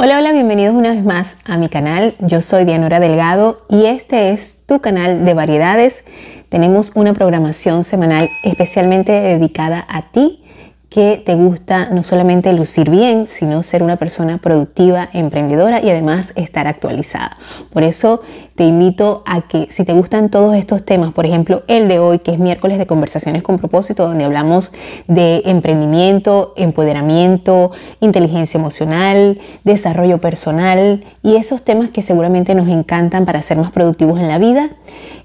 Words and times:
Hola, 0.00 0.18
hola, 0.18 0.30
bienvenidos 0.30 0.76
una 0.76 0.90
vez 0.90 1.02
más 1.02 1.36
a 1.44 1.56
mi 1.56 1.68
canal. 1.68 2.14
Yo 2.20 2.40
soy 2.40 2.64
Dianora 2.64 3.00
Delgado 3.00 3.66
y 3.68 3.86
este 3.86 4.30
es 4.30 4.64
tu 4.64 4.78
canal 4.78 5.24
de 5.24 5.34
variedades. 5.34 6.04
Tenemos 6.48 6.92
una 6.94 7.14
programación 7.14 7.82
semanal 7.82 8.30
especialmente 8.44 9.10
dedicada 9.10 9.84
a 9.88 10.12
ti 10.12 10.44
que 10.88 11.20
te 11.26 11.34
gusta 11.34 11.90
no 11.90 12.04
solamente 12.04 12.52
lucir 12.52 12.90
bien, 12.90 13.26
sino 13.28 13.64
ser 13.64 13.82
una 13.82 13.96
persona 13.96 14.38
productiva, 14.38 15.08
emprendedora 15.12 15.80
y 15.82 15.90
además 15.90 16.32
estar 16.36 16.68
actualizada. 16.68 17.36
Por 17.72 17.82
eso 17.82 18.22
te 18.58 18.64
invito 18.64 19.22
a 19.24 19.42
que 19.42 19.68
si 19.70 19.84
te 19.84 19.92
gustan 19.92 20.30
todos 20.30 20.56
estos 20.56 20.84
temas, 20.84 21.12
por 21.12 21.24
ejemplo 21.24 21.62
el 21.68 21.86
de 21.86 22.00
hoy, 22.00 22.18
que 22.18 22.32
es 22.32 22.40
miércoles 22.40 22.76
de 22.78 22.88
conversaciones 22.88 23.44
con 23.44 23.56
propósito, 23.56 24.08
donde 24.08 24.24
hablamos 24.24 24.72
de 25.06 25.42
emprendimiento, 25.44 26.54
empoderamiento, 26.56 27.70
inteligencia 28.00 28.58
emocional, 28.58 29.38
desarrollo 29.62 30.20
personal 30.20 31.04
y 31.22 31.36
esos 31.36 31.62
temas 31.62 31.90
que 31.90 32.02
seguramente 32.02 32.56
nos 32.56 32.66
encantan 32.66 33.26
para 33.26 33.42
ser 33.42 33.58
más 33.58 33.70
productivos 33.70 34.18
en 34.18 34.26
la 34.26 34.38
vida, 34.38 34.70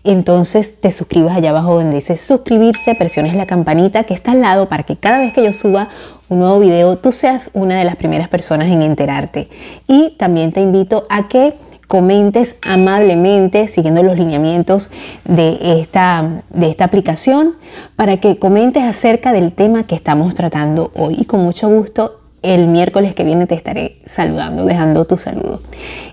entonces 0.04 0.80
te 0.80 0.92
suscribas 0.92 1.36
allá 1.36 1.50
abajo 1.50 1.74
donde 1.74 1.96
dice 1.96 2.18
suscribirse, 2.18 2.94
presiones 2.94 3.34
la 3.34 3.48
campanita 3.48 4.04
que 4.04 4.14
está 4.14 4.34
al 4.34 4.42
lado 4.42 4.70
para 4.70 4.84
que 4.84 4.98
cada 4.98 5.18
vez 5.18 5.34
que 5.34 5.44
yo 5.44 5.54
suba 5.54 5.90
un 6.30 6.38
nuevo 6.38 6.60
video 6.60 7.00
tú 7.00 7.12
seas 7.12 7.50
una 7.54 7.80
de 7.80 7.84
las 7.84 7.96
primeras 7.96 8.28
personas 8.28 8.68
en 8.68 8.84
enterarte. 8.84 9.50
Y 9.88 10.12
también 10.20 10.52
te 10.52 10.62
invito 10.62 11.08
a 11.10 11.28
que 11.28 11.56
comentes 11.88 12.56
amablemente 12.68 13.68
siguiendo 13.68 14.04
los 14.04 14.18
lineamientos 14.18 14.90
de 15.26 15.80
esta, 15.80 16.44
de 16.50 16.70
esta 16.70 16.86
aplicación 16.86 17.56
para 17.96 18.18
que 18.18 18.40
comentes 18.40 18.84
acerca 18.84 19.34
del 19.34 19.52
tema 19.54 19.86
que 19.86 19.96
estamos 19.96 20.34
tratando 20.36 20.92
hoy 20.96 21.16
y 21.20 21.26
con 21.26 21.42
mucho 21.42 21.70
gusto 21.70 22.20
el 22.42 22.68
miércoles 22.68 23.16
que 23.16 23.24
viene 23.24 23.48
te 23.48 23.56
estaré 23.56 24.00
saludando, 24.06 24.66
dejando 24.66 25.06
tu 25.06 25.18
saludo. 25.18 25.62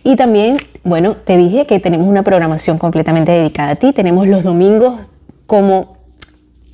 Y 0.05 0.17
también, 0.17 0.59
bueno, 0.85 1.17
te 1.17 1.37
dije 1.37 1.67
que 1.67 1.81
tenemos 1.81 2.07
una 2.07 2.23
programación 2.23 2.79
completamente 2.79 3.33
dedicada 3.33 3.73
a 3.73 3.77
ti. 3.77 3.93
Tenemos 3.93 4.29
los 4.29 4.45
domingos 4.45 5.01
como 5.47 6.00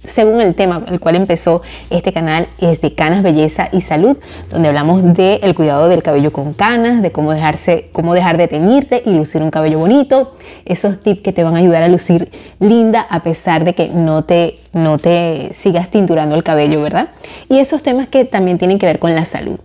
según 0.07 0.41
el 0.41 0.55
tema 0.55 0.83
el 0.89 1.01
cual 1.01 1.17
empezó 1.17 1.63
este 1.91 2.13
canal, 2.13 2.49
es 2.59 2.81
de 2.81 2.95
canas, 2.95 3.23
belleza 3.23 3.69
y 3.73 3.81
salud, 3.81 4.17
donde 4.51 4.69
hablamos 4.69 5.03
del 5.15 5.41
el 5.43 5.55
cuidado 5.55 5.89
del 5.89 6.03
cabello 6.03 6.33
con 6.33 6.55
canas, 6.55 7.03
de 7.03 7.13
cómo, 7.13 7.33
dejarse, 7.33 7.91
cómo 7.93 8.15
dejar 8.15 8.37
de 8.37 8.49
teñirte 8.49 9.03
y 9.05 9.11
lucir 9.11 9.43
un 9.43 9.51
cabello 9.51 9.79
bonito, 9.79 10.37
esos 10.65 11.03
tips 11.03 11.23
que 11.23 11.33
te 11.33 11.45
van 11.45 11.55
a 11.55 11.59
ayudar 11.59 11.83
a 11.83 11.89
lucir 11.89 12.31
linda 12.59 13.07
a 13.09 13.23
pesar 13.23 13.65
de 13.65 13.75
que 13.75 13.89
no 13.89 14.25
te, 14.25 14.59
no 14.73 14.99
te 14.99 15.51
sigas 15.53 15.91
tinturando 15.91 16.35
el 16.35 16.43
cabello, 16.43 16.83
¿verdad? 16.83 17.09
Y 17.49 17.59
esos 17.59 17.83
temas 17.83 18.09
que 18.09 18.25
también 18.25 18.59
tienen 18.59 18.79
que 18.79 18.87
ver 18.87 18.99
con 18.99 19.15
la 19.15 19.25
salud. 19.25 19.59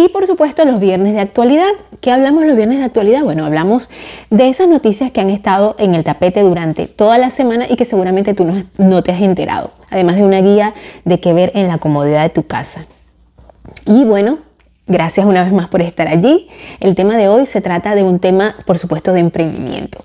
Y 0.00 0.10
por 0.10 0.28
supuesto 0.28 0.64
los 0.64 0.78
viernes 0.78 1.14
de 1.14 1.20
actualidad. 1.20 1.70
¿Qué 2.00 2.12
hablamos 2.12 2.44
los 2.44 2.54
viernes 2.54 2.78
de 2.78 2.84
actualidad? 2.84 3.24
Bueno, 3.24 3.44
hablamos 3.44 3.90
de 4.30 4.48
esas 4.48 4.68
noticias 4.68 5.10
que 5.10 5.20
han 5.20 5.28
estado 5.28 5.74
en 5.76 5.96
el 5.96 6.04
tapete 6.04 6.40
durante 6.42 6.86
toda 6.86 7.18
la 7.18 7.30
semana 7.30 7.66
y 7.68 7.74
que 7.74 7.84
seguramente 7.84 8.32
tú 8.32 8.46
no, 8.76 9.02
te 9.02 9.10
has 9.10 9.20
enterado. 9.20 9.72
Además 9.90 10.14
de 10.14 10.22
una 10.22 10.40
guía 10.40 10.74
de 11.04 11.18
qué 11.18 11.32
ver 11.32 11.50
en 11.56 11.66
la 11.66 11.78
comodidad 11.78 12.22
de 12.22 12.28
tu 12.28 12.46
casa. 12.46 12.86
Y 13.86 14.04
bueno, 14.04 14.38
Gracias 14.90 15.26
una 15.26 15.44
vez 15.44 15.52
más 15.52 15.68
por 15.68 15.82
estar 15.82 16.08
allí. 16.08 16.48
El 16.80 16.94
tema 16.94 17.18
de 17.18 17.28
hoy 17.28 17.44
se 17.44 17.60
trata 17.60 17.94
de 17.94 18.02
un 18.04 18.20
tema, 18.20 18.54
por 18.64 18.78
supuesto, 18.78 19.12
de 19.12 19.20
emprendimiento. 19.20 20.02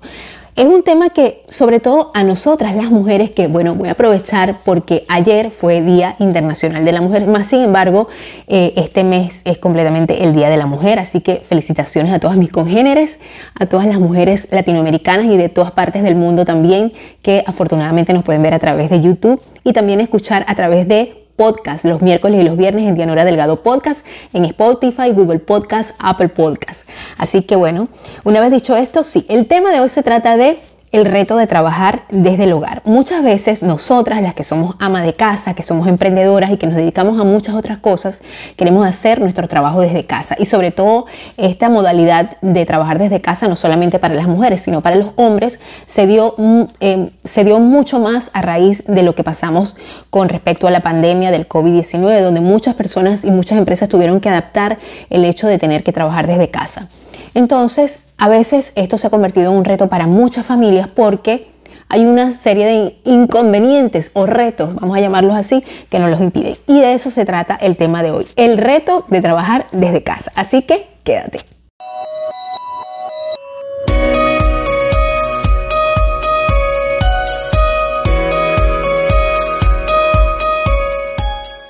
Es 0.56 0.66
un 0.66 0.84
tema 0.84 1.10
que, 1.10 1.42
sobre 1.48 1.80
todo 1.80 2.12
a 2.14 2.22
nosotras 2.22 2.76
las 2.76 2.88
mujeres, 2.88 3.32
que 3.32 3.48
bueno, 3.48 3.74
voy 3.74 3.88
a 3.88 3.92
aprovechar 3.92 4.58
porque 4.64 5.04
ayer 5.08 5.50
fue 5.50 5.80
Día 5.80 6.14
Internacional 6.20 6.84
de 6.84 6.92
la 6.92 7.00
Mujer, 7.00 7.26
más 7.26 7.48
sin 7.48 7.62
embargo, 7.62 8.06
eh, 8.46 8.72
este 8.76 9.02
mes 9.02 9.42
es 9.44 9.58
completamente 9.58 10.22
el 10.22 10.32
Día 10.32 10.48
de 10.48 10.56
la 10.56 10.66
Mujer, 10.66 11.00
así 11.00 11.20
que 11.20 11.40
felicitaciones 11.40 12.12
a 12.12 12.20
todas 12.20 12.36
mis 12.36 12.52
congéneres, 12.52 13.18
a 13.58 13.66
todas 13.66 13.88
las 13.88 13.98
mujeres 13.98 14.46
latinoamericanas 14.52 15.26
y 15.26 15.36
de 15.36 15.48
todas 15.48 15.72
partes 15.72 16.04
del 16.04 16.14
mundo 16.14 16.44
también, 16.44 16.92
que 17.20 17.42
afortunadamente 17.48 18.12
nos 18.12 18.22
pueden 18.22 18.42
ver 18.42 18.54
a 18.54 18.60
través 18.60 18.90
de 18.90 19.00
YouTube 19.00 19.42
y 19.64 19.72
también 19.72 20.00
escuchar 20.00 20.44
a 20.46 20.54
través 20.54 20.86
de 20.86 21.23
podcast 21.36 21.84
los 21.84 22.02
miércoles 22.02 22.40
y 22.40 22.44
los 22.44 22.56
viernes 22.56 22.88
en 22.88 22.94
Dianora 22.94 23.24
Delgado 23.24 23.62
Podcast, 23.62 24.04
en 24.32 24.44
Spotify, 24.44 25.10
Google 25.10 25.38
Podcast, 25.38 25.94
Apple 25.98 26.28
Podcast. 26.28 26.88
Así 27.18 27.42
que 27.42 27.56
bueno, 27.56 27.88
una 28.24 28.40
vez 28.40 28.50
dicho 28.50 28.76
esto, 28.76 29.04
sí, 29.04 29.26
el 29.28 29.46
tema 29.46 29.72
de 29.72 29.80
hoy 29.80 29.88
se 29.88 30.02
trata 30.02 30.36
de 30.36 30.58
el 30.94 31.06
reto 31.06 31.36
de 31.36 31.48
trabajar 31.48 32.04
desde 32.08 32.44
el 32.44 32.52
hogar. 32.52 32.80
Muchas 32.84 33.24
veces 33.24 33.62
nosotras, 33.62 34.22
las 34.22 34.32
que 34.34 34.44
somos 34.44 34.76
ama 34.78 35.02
de 35.02 35.14
casa, 35.14 35.52
que 35.54 35.64
somos 35.64 35.88
emprendedoras 35.88 36.52
y 36.52 36.56
que 36.56 36.68
nos 36.68 36.76
dedicamos 36.76 37.20
a 37.20 37.24
muchas 37.24 37.56
otras 37.56 37.78
cosas, 37.78 38.20
queremos 38.56 38.86
hacer 38.86 39.20
nuestro 39.20 39.48
trabajo 39.48 39.80
desde 39.80 40.04
casa. 40.04 40.36
Y 40.38 40.46
sobre 40.46 40.70
todo 40.70 41.06
esta 41.36 41.68
modalidad 41.68 42.36
de 42.42 42.64
trabajar 42.64 43.00
desde 43.00 43.20
casa, 43.20 43.48
no 43.48 43.56
solamente 43.56 43.98
para 43.98 44.14
las 44.14 44.28
mujeres, 44.28 44.62
sino 44.62 44.82
para 44.82 44.94
los 44.94 45.08
hombres, 45.16 45.58
se 45.86 46.06
dio, 46.06 46.36
mm, 46.38 46.62
em, 46.78 47.10
se 47.24 47.42
dio 47.42 47.58
mucho 47.58 47.98
más 47.98 48.30
a 48.32 48.40
raíz 48.42 48.84
de 48.86 49.02
lo 49.02 49.16
que 49.16 49.24
pasamos 49.24 49.74
con 50.10 50.28
respecto 50.28 50.68
a 50.68 50.70
la 50.70 50.80
pandemia 50.80 51.32
del 51.32 51.48
COVID-19, 51.48 52.20
donde 52.20 52.40
muchas 52.40 52.76
personas 52.76 53.24
y 53.24 53.32
muchas 53.32 53.58
empresas 53.58 53.88
tuvieron 53.88 54.20
que 54.20 54.28
adaptar 54.28 54.78
el 55.10 55.24
hecho 55.24 55.48
de 55.48 55.58
tener 55.58 55.82
que 55.82 55.92
trabajar 55.92 56.28
desde 56.28 56.50
casa. 56.50 56.88
Entonces, 57.34 58.00
a 58.16 58.28
veces 58.28 58.72
esto 58.76 58.96
se 58.96 59.08
ha 59.08 59.10
convertido 59.10 59.50
en 59.50 59.58
un 59.58 59.64
reto 59.64 59.88
para 59.88 60.06
muchas 60.06 60.46
familias 60.46 60.88
porque 60.88 61.52
hay 61.88 62.06
una 62.06 62.32
serie 62.32 62.66
de 62.66 62.98
inconvenientes 63.04 64.10
o 64.14 64.26
retos, 64.26 64.74
vamos 64.74 64.96
a 64.96 65.00
llamarlos 65.00 65.36
así, 65.36 65.62
que 65.90 65.98
nos 65.98 66.10
los 66.10 66.20
impiden. 66.20 66.56
Y 66.66 66.80
de 66.80 66.94
eso 66.94 67.10
se 67.10 67.24
trata 67.24 67.56
el 67.56 67.76
tema 67.76 68.02
de 68.02 68.10
hoy, 68.10 68.26
el 68.36 68.58
reto 68.58 69.04
de 69.08 69.20
trabajar 69.20 69.66
desde 69.72 70.02
casa. 70.02 70.32
Así 70.34 70.62
que 70.62 70.88
quédate. 71.04 71.53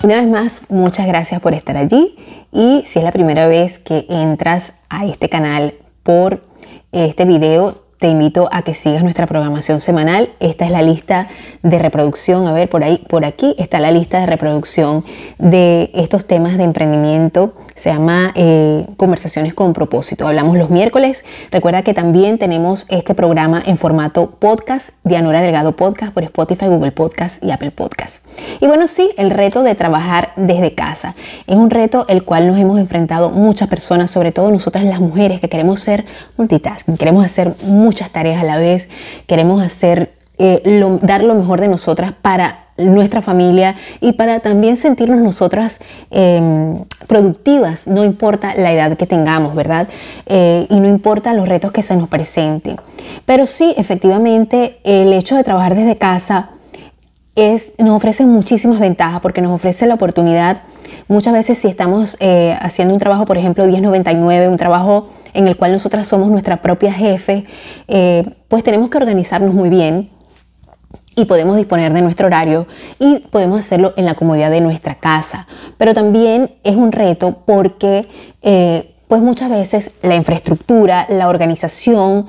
Una 0.05 0.17
vez 0.17 0.29
más, 0.29 0.61
muchas 0.69 1.07
gracias 1.07 1.41
por 1.41 1.55
estar 1.55 1.79
allí 1.79 2.15
y 2.53 2.85
si 2.87 2.99
es 2.99 3.05
la 3.07 3.11
primera 3.11 3.49
vez 3.49 3.79
que 3.79 4.05
entras 4.11 4.75
a 4.91 5.07
este 5.07 5.31
canal 5.31 5.77
por 6.03 6.43
este 6.93 7.25
video, 7.25 7.84
te 7.99 8.09
invito 8.09 8.49
a 8.53 8.63
que 8.63 8.75
sigas 8.75 9.03
nuestra 9.03 9.27
programación 9.27 9.81
semanal. 9.81 10.31
Esta 10.41 10.65
es 10.65 10.71
la 10.71 10.83
lista 10.83 11.29
de 11.63 11.79
reproducción. 11.79 12.47
A 12.47 12.53
ver, 12.53 12.69
por 12.69 12.85
ahí, 12.85 13.05
por 13.09 13.25
aquí 13.25 13.55
está 13.59 13.81
la 13.81 13.91
lista 13.91 14.21
de 14.21 14.27
reproducción 14.27 15.05
de 15.39 15.91
estos 15.95 16.27
temas 16.27 16.57
de 16.59 16.65
emprendimiento. 16.65 17.55
Se 17.75 17.91
llama 17.91 18.33
eh, 18.35 18.87
Conversaciones 18.97 19.55
con 19.55 19.73
propósito. 19.73 20.29
Hablamos 20.29 20.59
los 20.59 20.71
miércoles. 20.71 21.25
Recuerda 21.51 21.83
que 21.83 21.95
también 21.95 22.39
tenemos 22.39 22.87
este 22.89 23.15
programa 23.15 23.63
en 23.65 23.79
formato 23.79 24.31
podcast, 24.39 24.91
Dianora 25.05 25.41
Delgado 25.41 25.77
Podcast 25.77 26.13
por 26.13 26.25
Spotify, 26.25 26.67
Google 26.67 26.93
Podcast 26.93 27.43
y 27.43 27.51
Apple 27.51 27.71
Podcast. 27.71 28.25
Y 28.61 28.67
bueno, 28.67 28.89
sí, 28.89 29.11
el 29.17 29.31
reto 29.31 29.63
de 29.63 29.75
trabajar 29.75 30.33
desde 30.37 30.75
casa. 30.75 31.15
Es 31.47 31.57
un 31.57 31.71
reto 31.71 32.07
el 32.09 32.25
cual 32.25 32.47
nos 32.47 32.59
hemos 32.59 32.79
enfrentado 32.79 33.31
muchas 33.31 33.69
personas, 33.69 34.11
sobre 34.11 34.33
todo 34.33 34.51
nosotras 34.51 34.85
las 34.85 35.01
mujeres 35.01 35.41
que 35.41 35.49
queremos 35.49 35.81
ser 35.81 36.05
multitasking, 36.37 36.97
queremos 36.97 37.25
hacer 37.25 37.55
tareas 38.11 38.43
a 38.43 38.45
la 38.45 38.59
vez, 38.59 38.89
queremos 39.27 39.63
hacer, 39.63 40.13
eh, 40.39 40.63
dar 41.03 41.23
lo 41.23 41.35
mejor 41.35 41.61
de 41.61 41.69
nosotras 41.69 42.13
para 42.13 42.65
nuestra 42.77 43.21
familia 43.21 43.77
y 44.01 44.13
para 44.13 44.41
también 44.41 44.77
sentirnos 44.77 45.21
nosotras 45.21 45.81
em, 46.11 46.85
productivas, 47.07 47.87
no 47.87 48.05
importa 48.05 48.55
la 48.57 48.73
edad 48.73 48.97
que 48.97 49.07
tengamos, 49.07 49.55
¿verdad? 49.55 49.89
Eh, 50.27 50.67
y 50.69 50.81
no 50.81 50.89
importa 50.89 51.35
los 51.35 51.49
retos 51.49 51.71
que 51.71 51.83
se 51.83 51.97
nos 51.97 52.09
presenten. 52.09 52.77
Pero 53.25 53.47
sí, 53.47 53.75
efectivamente, 53.77 54.79
el 54.83 55.13
hecho 55.13 55.37
de 55.37 55.45
trabajar 55.45 55.77
desde 55.77 55.97
casa 55.97 56.51
nos 57.79 57.97
ofrece 57.97 58.25
muchísimas 58.27 58.79
ventajas 58.79 59.21
porque 59.21 59.41
nos 59.41 59.53
ofrece 59.53 59.87
la 59.87 59.95
oportunidad, 59.95 60.63
muchas 61.09 61.33
veces 61.33 61.59
si 61.59 61.69
estamos 61.69 62.17
eh, 62.21 62.57
haciendo 62.61 62.95
un 62.95 63.01
trabajo, 63.01 63.25
por 63.25 63.37
ejemplo, 63.37 63.67
1099, 63.67 64.49
un 64.49 64.57
trabajo 64.57 65.09
en 65.35 65.47
el 65.47 65.57
cual 65.57 65.73
nosotras 65.73 66.09
somos 66.09 66.31
nuestra 66.31 66.63
propia 66.63 66.93
jefe, 66.93 67.45
eh, 67.89 68.25
pues 68.49 68.65
tenemos 68.65 68.91
que 68.91 68.97
organizarnos 68.97 69.53
muy 69.53 69.69
bien 69.69 70.11
y 71.17 71.27
podemos 71.27 71.57
disponer 71.57 71.93
de 71.93 72.03
nuestro 72.03 72.27
horario 72.27 72.67
y 72.99 73.19
podemos 73.31 73.61
hacerlo 73.61 73.93
en 73.97 74.07
la 74.07 74.15
comodidad 74.15 74.51
de 74.51 74.61
nuestra 74.61 74.97
casa. 74.97 75.47
Pero 75.77 75.95
también 75.95 76.53
es 76.65 76.77
un 76.77 76.93
reto 76.93 77.43
porque 77.45 78.09
eh, 78.43 78.95
pues 79.09 79.21
muchas 79.21 79.51
veces 79.51 79.91
la 80.03 80.15
infraestructura, 80.15 81.07
la 81.11 81.29
organización, 81.29 82.27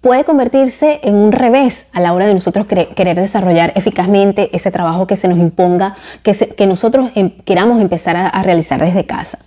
puede 0.00 0.24
convertirse 0.24 1.00
en 1.02 1.16
un 1.16 1.32
revés 1.32 1.86
a 1.92 2.00
la 2.00 2.12
hora 2.12 2.26
de 2.26 2.34
nosotros 2.34 2.66
querer 2.66 3.20
desarrollar 3.20 3.72
eficazmente 3.74 4.54
ese 4.56 4.70
trabajo 4.70 5.06
que 5.06 5.16
se 5.16 5.28
nos 5.28 5.38
imponga, 5.38 5.96
que, 6.22 6.32
que 6.34 6.66
nosotros 6.66 7.10
em, 7.14 7.30
queramos 7.44 7.80
empezar 7.80 8.16
a, 8.16 8.42
realizar 8.42 8.80
desde 8.80 9.04
casa. 9.06 9.38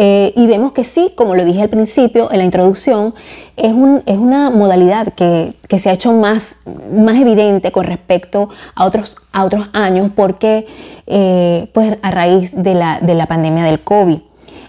Eh, 0.00 0.32
y 0.36 0.46
vemos 0.46 0.70
que 0.70 0.84
sí, 0.84 1.10
como 1.16 1.34
lo 1.34 1.44
dije 1.44 1.60
al 1.60 1.70
principio, 1.70 2.30
en 2.30 2.38
la 2.38 2.44
introducción, 2.44 3.16
es, 3.56 3.72
un, 3.72 4.04
es 4.06 4.16
una 4.16 4.48
modalidad 4.48 5.12
que, 5.12 5.54
que, 5.66 5.80
se 5.80 5.90
ha 5.90 5.92
hecho 5.92 6.12
más, 6.12 6.54
más 6.92 7.16
evidente 7.16 7.72
con 7.72 7.84
respecto 7.84 8.48
a 8.76 8.84
otros, 8.84 9.16
a 9.32 9.44
otros 9.44 9.66
años 9.72 10.12
porque, 10.14 10.68
eh, 11.08 11.68
pues 11.74 11.98
a 12.00 12.12
raíz 12.12 12.52
de 12.54 12.74
la, 12.74 13.00
de 13.00 13.16
la 13.16 13.26
pandemia 13.26 13.64
del 13.64 13.80
COVID. 13.80 14.20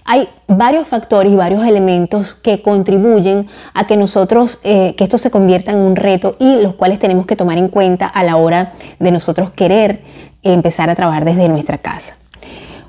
hay 0.04 0.28
varios 0.48 0.88
factores 0.88 1.32
y 1.32 1.36
varios 1.36 1.64
elementos 1.64 2.34
que 2.34 2.60
contribuyen 2.60 3.46
a 3.72 3.86
que 3.86 3.96
nosotros, 3.96 4.58
eh, 4.64 4.96
que 4.96 5.04
esto 5.04 5.16
se 5.16 5.30
convierta 5.30 5.70
en 5.70 5.78
un 5.78 5.94
reto 5.94 6.34
y 6.40 6.56
los 6.56 6.74
cuales 6.74 6.98
tenemos 6.98 7.26
que 7.26 7.36
tomar 7.36 7.56
en 7.56 7.68
cuenta 7.68 8.06
a 8.06 8.24
la 8.24 8.34
hora 8.34 8.72
de 8.98 9.12
nosotros 9.12 9.52
querer 9.52 10.00
empezar 10.42 10.90
a 10.90 10.96
trabajar 10.96 11.24
desde 11.24 11.48
nuestra 11.48 11.78
casa. 11.78 12.19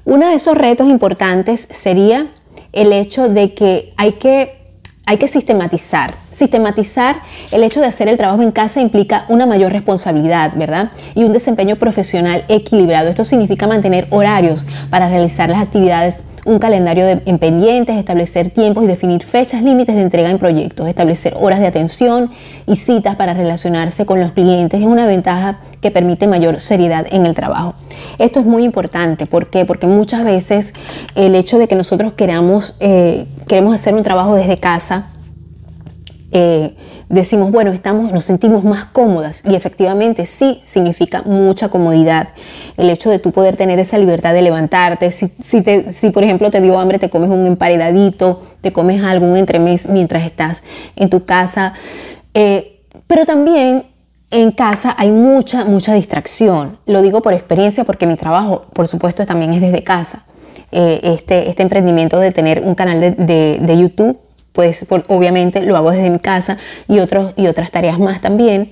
Uno 0.05 0.27
de 0.27 0.35
esos 0.35 0.57
retos 0.57 0.87
importantes 0.87 1.67
sería 1.69 2.27
el 2.73 2.91
hecho 2.93 3.29
de 3.29 3.53
que 3.53 3.93
hay 3.97 4.13
que 4.13 4.61
hay 5.05 5.17
que 5.17 5.27
sistematizar. 5.27 6.13
Sistematizar 6.29 7.21
el 7.51 7.63
hecho 7.63 7.81
de 7.81 7.87
hacer 7.87 8.07
el 8.07 8.17
trabajo 8.17 8.43
en 8.43 8.51
casa 8.51 8.79
implica 8.79 9.25
una 9.29 9.45
mayor 9.45 9.71
responsabilidad, 9.71 10.53
¿verdad? 10.55 10.91
Y 11.15 11.23
un 11.23 11.33
desempeño 11.33 11.75
profesional 11.75 12.45
equilibrado. 12.47 13.09
Esto 13.09 13.25
significa 13.25 13.67
mantener 13.67 14.07
horarios 14.09 14.65
para 14.89 15.09
realizar 15.09 15.49
las 15.49 15.59
actividades 15.59 16.15
un 16.45 16.59
calendario 16.59 17.05
de, 17.05 17.21
en 17.25 17.39
pendientes, 17.39 17.97
establecer 17.97 18.49
tiempos 18.49 18.83
y 18.83 18.87
definir 18.87 19.23
fechas 19.23 19.61
límites 19.61 19.95
de 19.95 20.01
entrega 20.01 20.29
en 20.29 20.39
proyectos, 20.39 20.87
establecer 20.87 21.35
horas 21.39 21.59
de 21.59 21.67
atención 21.67 22.31
y 22.67 22.75
citas 22.75 23.15
para 23.15 23.33
relacionarse 23.33 24.05
con 24.05 24.19
los 24.19 24.31
clientes 24.31 24.79
es 24.79 24.85
una 24.85 25.05
ventaja 25.05 25.59
que 25.81 25.91
permite 25.91 26.27
mayor 26.27 26.59
seriedad 26.59 27.05
en 27.11 27.25
el 27.25 27.35
trabajo. 27.35 27.75
Esto 28.17 28.39
es 28.39 28.45
muy 28.45 28.63
importante, 28.63 29.25
¿por 29.25 29.49
qué? 29.49 29.65
Porque 29.65 29.87
muchas 29.87 30.23
veces 30.23 30.73
el 31.15 31.35
hecho 31.35 31.57
de 31.57 31.67
que 31.67 31.75
nosotros 31.75 32.13
queramos, 32.13 32.75
eh, 32.79 33.25
queremos 33.47 33.75
hacer 33.75 33.93
un 33.93 34.03
trabajo 34.03 34.35
desde 34.35 34.57
casa, 34.57 35.09
eh, 36.31 36.75
decimos, 37.11 37.51
bueno, 37.51 37.71
estamos, 37.71 38.11
nos 38.11 38.23
sentimos 38.23 38.63
más 38.63 38.85
cómodas 38.85 39.43
y 39.45 39.55
efectivamente 39.55 40.25
sí 40.25 40.61
significa 40.63 41.21
mucha 41.23 41.69
comodidad. 41.69 42.29
El 42.77 42.89
hecho 42.89 43.09
de 43.09 43.19
tú 43.19 43.31
poder 43.31 43.57
tener 43.57 43.79
esa 43.79 43.97
libertad 43.97 44.33
de 44.33 44.41
levantarte, 44.41 45.11
si, 45.11 45.31
si, 45.43 45.61
te, 45.61 45.91
si 45.91 46.09
por 46.09 46.23
ejemplo 46.23 46.49
te 46.49 46.61
dio 46.61 46.79
hambre, 46.79 46.99
te 46.99 47.09
comes 47.09 47.29
un 47.29 47.45
emparedadito, 47.45 48.43
te 48.61 48.71
comes 48.71 49.03
algún 49.03 49.35
entremés 49.35 49.87
mientras 49.87 50.23
estás 50.23 50.63
en 50.95 51.09
tu 51.09 51.25
casa. 51.25 51.73
Eh, 52.33 52.81
pero 53.07 53.25
también 53.25 53.85
en 54.31 54.51
casa 54.51 54.95
hay 54.97 55.11
mucha, 55.11 55.65
mucha 55.65 55.93
distracción. 55.93 56.77
Lo 56.85 57.01
digo 57.01 57.21
por 57.21 57.33
experiencia 57.33 57.83
porque 57.83 58.07
mi 58.07 58.15
trabajo, 58.15 58.65
por 58.73 58.87
supuesto, 58.87 59.25
también 59.25 59.53
es 59.53 59.61
desde 59.61 59.83
casa. 59.83 60.23
Eh, 60.71 61.01
este, 61.03 61.49
este 61.49 61.63
emprendimiento 61.63 62.17
de 62.17 62.31
tener 62.31 62.61
un 62.63 62.75
canal 62.75 63.01
de, 63.01 63.11
de, 63.11 63.59
de 63.61 63.77
YouTube 63.77 64.17
pues 64.53 64.85
obviamente 65.07 65.61
lo 65.61 65.77
hago 65.77 65.91
desde 65.91 66.09
mi 66.09 66.19
casa 66.19 66.57
y, 66.87 66.99
otros, 66.99 67.33
y 67.37 67.47
otras 67.47 67.71
tareas 67.71 67.99
más 67.99 68.21
también. 68.21 68.71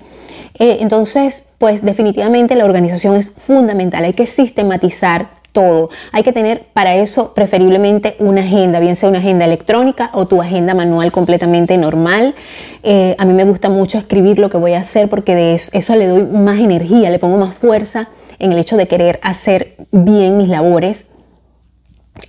Eh, 0.58 0.80
entonces, 0.82 1.44
pues 1.58 1.84
definitivamente 1.84 2.56
la 2.56 2.66
organización 2.66 3.16
es 3.16 3.32
fundamental, 3.32 4.04
hay 4.04 4.14
que 4.14 4.26
sistematizar 4.26 5.40
todo. 5.52 5.90
Hay 6.12 6.24
que 6.24 6.32
tener 6.32 6.68
para 6.74 6.96
eso 6.96 7.34
preferiblemente 7.34 8.16
una 8.20 8.42
agenda, 8.42 8.80
bien 8.80 8.96
sea 8.96 9.10
una 9.10 9.20
agenda 9.20 9.46
electrónica 9.46 10.10
o 10.14 10.28
tu 10.28 10.42
agenda 10.42 10.74
manual 10.74 11.12
completamente 11.12 11.78
normal. 11.78 12.36
Eh, 12.84 13.16
a 13.18 13.26
mí 13.26 13.34
me 13.34 13.46
gusta 13.46 13.70
mucho 13.70 13.98
escribir 13.98 14.40
lo 14.40 14.50
que 14.50 14.58
voy 14.58 14.74
a 14.74 14.80
hacer 14.80 15.10
porque 15.10 15.36
de 15.36 15.54
eso 15.56 15.96
le 15.96 16.08
doy 16.08 16.24
más 16.24 16.60
energía, 16.60 17.10
le 17.10 17.20
pongo 17.20 17.38
más 17.38 17.56
fuerza 17.56 18.10
en 18.38 18.52
el 18.52 18.60
hecho 18.60 18.78
de 18.78 18.88
querer 18.88 19.20
hacer 19.24 19.76
bien 19.92 20.38
mis 20.38 20.50
labores 20.50 21.06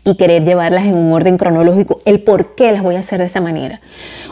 y 0.04 0.16
querer 0.16 0.44
llevarlas 0.44 0.86
en 0.86 0.94
un 0.94 1.12
orden 1.12 1.36
cronológico, 1.36 2.00
el 2.04 2.22
por 2.22 2.54
qué 2.54 2.72
las 2.72 2.82
voy 2.82 2.96
a 2.96 3.00
hacer 3.00 3.18
de 3.18 3.26
esa 3.26 3.40
manera. 3.40 3.80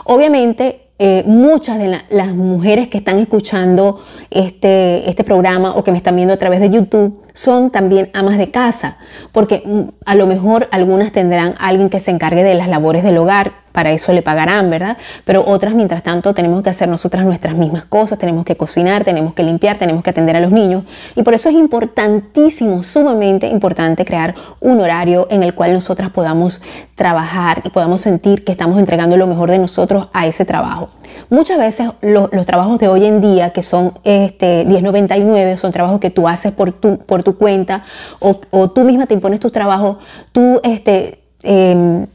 Obviamente, 0.05 0.81
eh, 1.01 1.23
muchas 1.25 1.79
de 1.79 1.97
las 2.09 2.35
mujeres 2.35 2.89
que 2.89 2.97
están 2.97 3.19
escuchando 3.19 4.01
este, 4.31 5.09
este 5.09 5.23
programa 5.23 5.73
o 5.73 5.83
que 5.85 5.93
me 5.93 5.97
están 5.97 6.17
viendo 6.17 6.33
a 6.33 6.37
través 6.37 6.59
de 6.59 6.69
YouTube 6.69 7.23
son 7.33 7.71
también 7.71 8.09
amas 8.13 8.37
de 8.37 8.51
casa, 8.51 8.97
porque 9.31 9.63
mm, 9.65 9.81
a 10.05 10.15
lo 10.15 10.27
mejor 10.27 10.67
algunas 10.71 11.13
tendrán 11.13 11.55
alguien 11.57 11.89
que 11.89 12.01
se 12.01 12.11
encargue 12.11 12.43
de 12.43 12.53
las 12.53 12.67
labores 12.67 13.03
del 13.03 13.17
hogar, 13.17 13.53
para 13.71 13.91
eso 13.91 14.13
le 14.13 14.21
pagarán, 14.21 14.69
¿verdad? 14.69 14.97
Pero 15.25 15.43
otras, 15.45 15.73
mientras 15.73 16.03
tanto, 16.03 16.33
tenemos 16.33 16.63
que 16.63 16.69
hacer 16.69 16.87
nosotras 16.87 17.25
nuestras 17.25 17.55
mismas 17.55 17.85
cosas, 17.85 18.19
tenemos 18.19 18.45
que 18.45 18.55
cocinar, 18.55 19.03
tenemos 19.03 19.33
que 19.33 19.43
limpiar, 19.43 19.77
tenemos 19.77 20.03
que 20.03 20.09
atender 20.09 20.35
a 20.35 20.39
los 20.39 20.51
niños. 20.51 20.83
Y 21.15 21.23
por 21.23 21.33
eso 21.33 21.49
es 21.49 21.55
importantísimo, 21.55 22.83
sumamente 22.83 23.47
importante 23.47 24.05
crear 24.05 24.35
un 24.59 24.79
horario 24.81 25.27
en 25.29 25.43
el 25.43 25.53
cual 25.53 25.73
nosotras 25.73 26.09
podamos 26.11 26.61
trabajar 26.95 27.61
y 27.63 27.69
podamos 27.69 28.01
sentir 28.01 28.43
que 28.43 28.51
estamos 28.51 28.79
entregando 28.79 29.17
lo 29.17 29.27
mejor 29.27 29.51
de 29.51 29.59
nosotros 29.59 30.07
a 30.13 30.27
ese 30.27 30.45
trabajo. 30.45 30.89
Muchas 31.29 31.57
veces 31.57 31.89
los 32.01 32.45
trabajos 32.45 32.79
de 32.79 32.87
hoy 32.87 33.05
en 33.05 33.21
día, 33.21 33.51
que 33.51 33.61
son 33.63 33.93
este, 34.03 34.65
1099, 34.65 35.57
son 35.57 35.71
trabajos 35.71 35.99
que 35.99 36.09
tú 36.09 36.27
haces 36.27 36.51
por 36.51 36.71
tu, 36.71 36.97
por 36.99 37.23
tu 37.23 37.37
cuenta 37.37 37.83
o, 38.19 38.35
tú 38.69 38.83
misma 38.83 39.05
te 39.05 39.13
impones 39.13 39.39
tus 39.39 39.51
trabajos, 39.51 39.97
tú, 40.31 40.59
este, 40.63 41.23
em, 41.43 42.07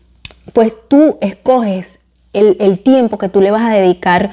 pues 0.52 0.76
tú 0.88 1.18
escoges 1.20 2.00
el, 2.32 2.78
tiempo 2.80 3.18
que 3.18 3.28
tú 3.28 3.40
le 3.40 3.50
vas 3.50 3.62
a 3.62 3.70
dedicar 3.70 4.30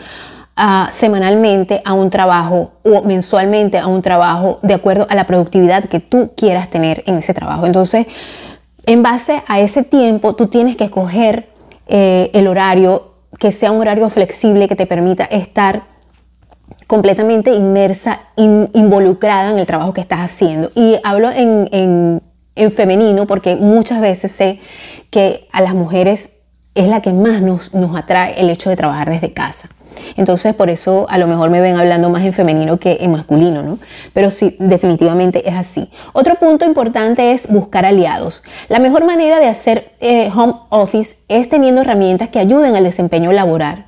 semanalmente 0.91 1.81
a 1.85 1.93
un 1.93 2.09
trabajo 2.09 2.71
o 2.83 3.01
mensualmente 3.03 3.79
a 3.79 3.87
un 3.87 4.01
trabajo 4.01 4.59
de 4.61 4.73
acuerdo 4.73 5.07
a 5.09 5.15
la 5.15 5.25
productividad 5.25 5.85
que 5.85 5.99
tú 5.99 6.31
quieras 6.35 6.69
tener 6.69 7.03
en 7.07 7.17
ese 7.17 7.33
trabajo. 7.33 7.65
Entonces, 7.65 8.07
en 8.85 9.03
base 9.03 9.43
a 9.47 9.59
ese 9.59 9.83
tiempo, 9.83 10.35
tú 10.35 10.47
tienes 10.47 10.75
que 10.75 10.85
escoger 10.85 11.49
eh, 11.87 12.29
el 12.33 12.47
horario 12.47 13.11
que 13.39 13.51
sea 13.51 13.71
un 13.71 13.81
horario 13.81 14.09
flexible 14.09 14.67
que 14.67 14.75
te 14.75 14.85
permita 14.85 15.23
estar 15.25 15.83
completamente 16.87 17.53
inmersa, 17.53 18.21
involucrada 18.35 19.51
en 19.51 19.59
el 19.59 19.65
trabajo 19.65 19.93
que 19.93 20.01
estás 20.01 20.19
haciendo. 20.19 20.71
Y 20.75 20.97
hablo 21.03 21.29
en, 21.31 22.21
femenino 22.55 23.27
porque 23.27 23.55
muchas 23.55 24.01
veces 24.01 24.31
sé 24.31 24.59
que 25.09 25.47
a 25.51 25.61
las 25.61 25.73
mujeres 25.73 26.29
es 26.75 26.87
la 26.87 27.01
que 27.01 27.13
más 27.13 27.41
nos, 27.41 27.73
nos 27.73 27.95
atrae 27.97 28.39
el 28.39 28.49
hecho 28.49 28.69
de 28.69 28.75
trabajar 28.75 29.09
desde 29.09 29.33
casa. 29.33 29.69
Entonces, 30.15 30.55
por 30.55 30.69
eso 30.69 31.05
a 31.09 31.17
lo 31.17 31.27
mejor 31.27 31.49
me 31.49 31.61
ven 31.61 31.77
hablando 31.77 32.09
más 32.09 32.23
en 32.23 32.33
femenino 32.33 32.77
que 32.77 32.97
en 33.01 33.11
masculino, 33.11 33.61
¿no? 33.61 33.79
Pero 34.13 34.31
sí, 34.31 34.55
definitivamente 34.59 35.47
es 35.47 35.55
así. 35.55 35.89
Otro 36.13 36.35
punto 36.35 36.65
importante 36.65 37.33
es 37.33 37.47
buscar 37.47 37.85
aliados. 37.85 38.43
La 38.69 38.79
mejor 38.79 39.05
manera 39.05 39.39
de 39.39 39.47
hacer 39.47 39.93
eh, 39.99 40.29
home 40.35 40.53
office 40.69 41.17
es 41.27 41.49
teniendo 41.49 41.81
herramientas 41.81 42.29
que 42.29 42.39
ayuden 42.39 42.75
al 42.75 42.83
desempeño 42.83 43.31
laboral. 43.31 43.85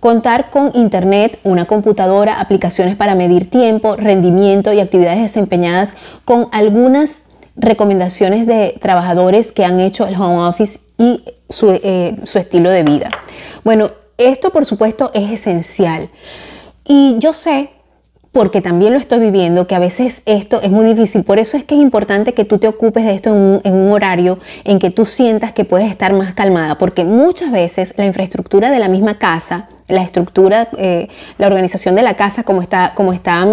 Contar 0.00 0.50
con 0.50 0.70
internet, 0.74 1.38
una 1.44 1.64
computadora, 1.64 2.38
aplicaciones 2.40 2.94
para 2.96 3.14
medir 3.14 3.48
tiempo, 3.48 3.96
rendimiento 3.96 4.72
y 4.72 4.80
actividades 4.80 5.20
desempeñadas 5.20 5.94
con 6.26 6.48
algunas 6.52 7.20
recomendaciones 7.56 8.46
de 8.46 8.78
trabajadores 8.80 9.52
que 9.52 9.64
han 9.64 9.80
hecho 9.80 10.06
el 10.06 10.16
home 10.16 10.48
office 10.48 10.80
y 10.98 11.24
su, 11.48 11.70
eh, 11.70 12.16
su 12.24 12.38
estilo 12.38 12.70
de 12.70 12.82
vida. 12.82 13.10
Bueno, 13.62 13.90
esto 14.18 14.50
por 14.50 14.64
supuesto 14.64 15.10
es 15.14 15.30
esencial. 15.30 16.10
Y 16.86 17.16
yo 17.18 17.32
sé, 17.32 17.70
porque 18.32 18.60
también 18.60 18.92
lo 18.92 18.98
estoy 18.98 19.20
viviendo, 19.20 19.66
que 19.66 19.74
a 19.74 19.78
veces 19.78 20.22
esto 20.26 20.60
es 20.60 20.70
muy 20.70 20.84
difícil. 20.84 21.22
Por 21.22 21.38
eso 21.38 21.56
es 21.56 21.64
que 21.64 21.76
es 21.76 21.80
importante 21.80 22.34
que 22.34 22.44
tú 22.44 22.58
te 22.58 22.68
ocupes 22.68 23.04
de 23.04 23.14
esto 23.14 23.30
en 23.30 23.74
un, 23.74 23.92
horario 23.92 24.38
en 24.64 24.78
que 24.78 24.90
tú 24.90 25.04
sientas 25.04 25.52
que 25.52 25.64
puedes 25.64 25.88
estar 25.88 26.12
más 26.12 26.34
calmada, 26.34 26.76
porque 26.76 27.04
muchas 27.04 27.52
veces 27.52 27.94
la 27.96 28.06
infraestructura 28.06 28.70
de 28.70 28.80
la 28.80 28.88
misma 28.88 29.18
casa, 29.18 29.68
la 29.86 30.02
estructura, 30.02 30.68
eh, 30.76 31.08
la 31.38 31.46
organización 31.46 31.94
de 31.94 32.02
la 32.02 32.14
casa 32.14 32.42
como 32.42 32.60
está, 32.60 32.92
como 32.94 33.12
está 33.12 33.46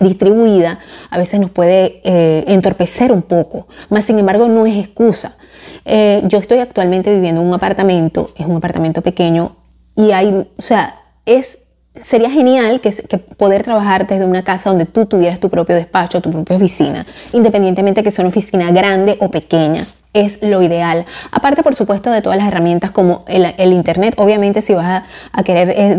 distribuida, 0.00 0.80
a 1.10 1.18
veces 1.18 1.40
nos 1.40 1.50
puede 1.50 2.00
eh, 2.04 2.44
entorpecer 2.48 3.12
un 3.12 3.22
poco. 3.22 3.66
Más 3.90 4.04
sin 4.04 4.18
embargo, 4.18 4.48
no 4.48 4.66
es 4.66 4.76
excusa. 4.76 5.36
Eh, 5.84 6.22
yo 6.26 6.38
estoy 6.38 6.58
actualmente 6.58 7.10
viviendo 7.10 7.40
en 7.40 7.46
un 7.46 7.54
apartamento, 7.54 8.30
es 8.36 8.46
un 8.46 8.56
apartamento 8.56 9.02
pequeño, 9.02 9.56
y 9.96 10.10
hay, 10.10 10.46
o 10.56 10.62
sea, 10.62 11.00
es, 11.26 11.58
sería 12.02 12.30
genial 12.30 12.80
que, 12.80 12.90
poder 13.36 13.62
trabajar 13.62 14.06
desde 14.06 14.24
una 14.24 14.42
casa 14.42 14.70
donde 14.70 14.86
tú 14.86 15.06
tuvieras 15.06 15.40
tu 15.40 15.50
propio 15.50 15.76
despacho, 15.76 16.20
tu 16.20 16.30
propia 16.30 16.56
oficina, 16.56 17.06
independientemente 17.32 18.02
que 18.02 18.10
sea 18.10 18.22
una 18.22 18.30
oficina 18.30 18.70
grande 18.72 19.16
o 19.20 19.30
pequeña 19.30 19.86
es 20.14 20.38
lo 20.40 20.62
ideal. 20.62 21.04
Aparte, 21.30 21.62
por 21.62 21.74
supuesto, 21.74 22.10
de 22.10 22.22
todas 22.22 22.38
las 22.38 22.48
herramientas 22.48 22.90
como 22.92 23.24
el, 23.26 23.72
Internet. 23.72 24.14
Obviamente, 24.16 24.62
si 24.62 24.72
vas 24.72 25.02
a, 25.32 25.42
querer 25.42 25.70
eh, 25.70 25.96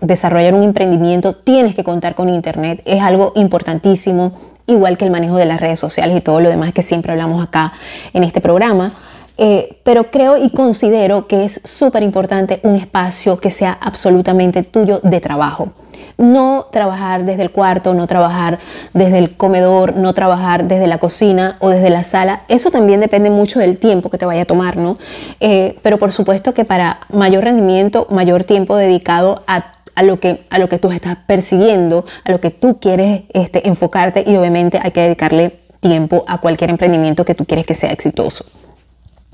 desarrollar, 0.00 0.54
un 0.54 0.62
emprendimiento, 0.62 1.34
tienes 1.34 1.74
que 1.74 1.84
contar 1.84 2.14
con 2.14 2.28
Internet. 2.28 2.82
Es 2.84 3.00
algo 3.00 3.32
importantísimo, 3.36 4.32
igual 4.66 4.98
que 4.98 5.04
el 5.04 5.10
manejo 5.10 5.36
de 5.36 5.46
las 5.46 5.60
redes 5.60 5.80
sociales 5.80 6.16
y 6.16 6.20
todo 6.20 6.40
lo 6.40 6.50
demás 6.50 6.72
que 6.72 6.82
siempre 6.82 7.12
hablamos 7.12 7.42
acá 7.42 7.72
en 8.12 8.24
este 8.24 8.40
programa. 8.40 8.92
Eh, 9.44 9.80
pero 9.82 10.08
creo 10.12 10.36
y 10.36 10.50
considero 10.50 11.26
que 11.26 11.44
es 11.44 11.60
súper 11.64 12.04
importante 12.04 12.60
un 12.62 12.76
espacio 12.76 13.40
que 13.40 13.50
sea 13.50 13.76
absolutamente 13.80 14.62
tuyo 14.62 15.00
de 15.02 15.20
trabajo. 15.20 15.72
No 16.16 16.66
trabajar 16.70 17.24
desde 17.24 17.42
el 17.42 17.50
cuarto, 17.50 17.92
no 17.92 18.06
trabajar 18.06 18.60
desde 18.94 19.18
el 19.18 19.36
comedor, 19.36 19.96
no 19.96 20.12
trabajar 20.12 20.68
desde 20.68 20.86
la 20.86 20.98
cocina 20.98 21.56
o 21.58 21.70
desde 21.70 21.90
la 21.90 22.04
sala. 22.04 22.42
Eso 22.46 22.70
también 22.70 23.00
depende 23.00 23.30
mucho 23.30 23.58
del 23.58 23.78
tiempo 23.78 24.10
que 24.10 24.18
te 24.18 24.26
vaya 24.26 24.42
a 24.42 24.44
tomar, 24.44 24.76
¿no? 24.76 24.96
Eh, 25.40 25.76
pero 25.82 25.98
por 25.98 26.12
supuesto 26.12 26.54
que 26.54 26.64
para 26.64 27.00
mayor 27.12 27.42
rendimiento, 27.42 28.06
mayor 28.10 28.44
tiempo 28.44 28.76
dedicado 28.76 29.42
a 29.48 29.72
lo, 30.04 30.20
que, 30.20 30.38
tú 30.80 30.92
estás 30.92 31.16
persiguiendo, 31.26 32.04
a 32.22 32.30
lo 32.30 32.40
que 32.40 32.50
tú 32.50 32.78
quieres 32.78 33.22
este, 33.32 33.66
enfocarte 33.68 34.22
y 34.24 34.36
obviamente 34.36 34.78
hay 34.80 34.92
que 34.92 35.00
dedicarle 35.00 35.58
tiempo 35.80 36.24
a 36.28 36.40
cualquier 36.40 36.70
emprendimiento 36.70 37.24
que 37.24 37.34
tú 37.34 37.44
quieres 37.44 37.66
que 37.66 37.74
sea 37.74 37.90
exitoso. 37.90 38.44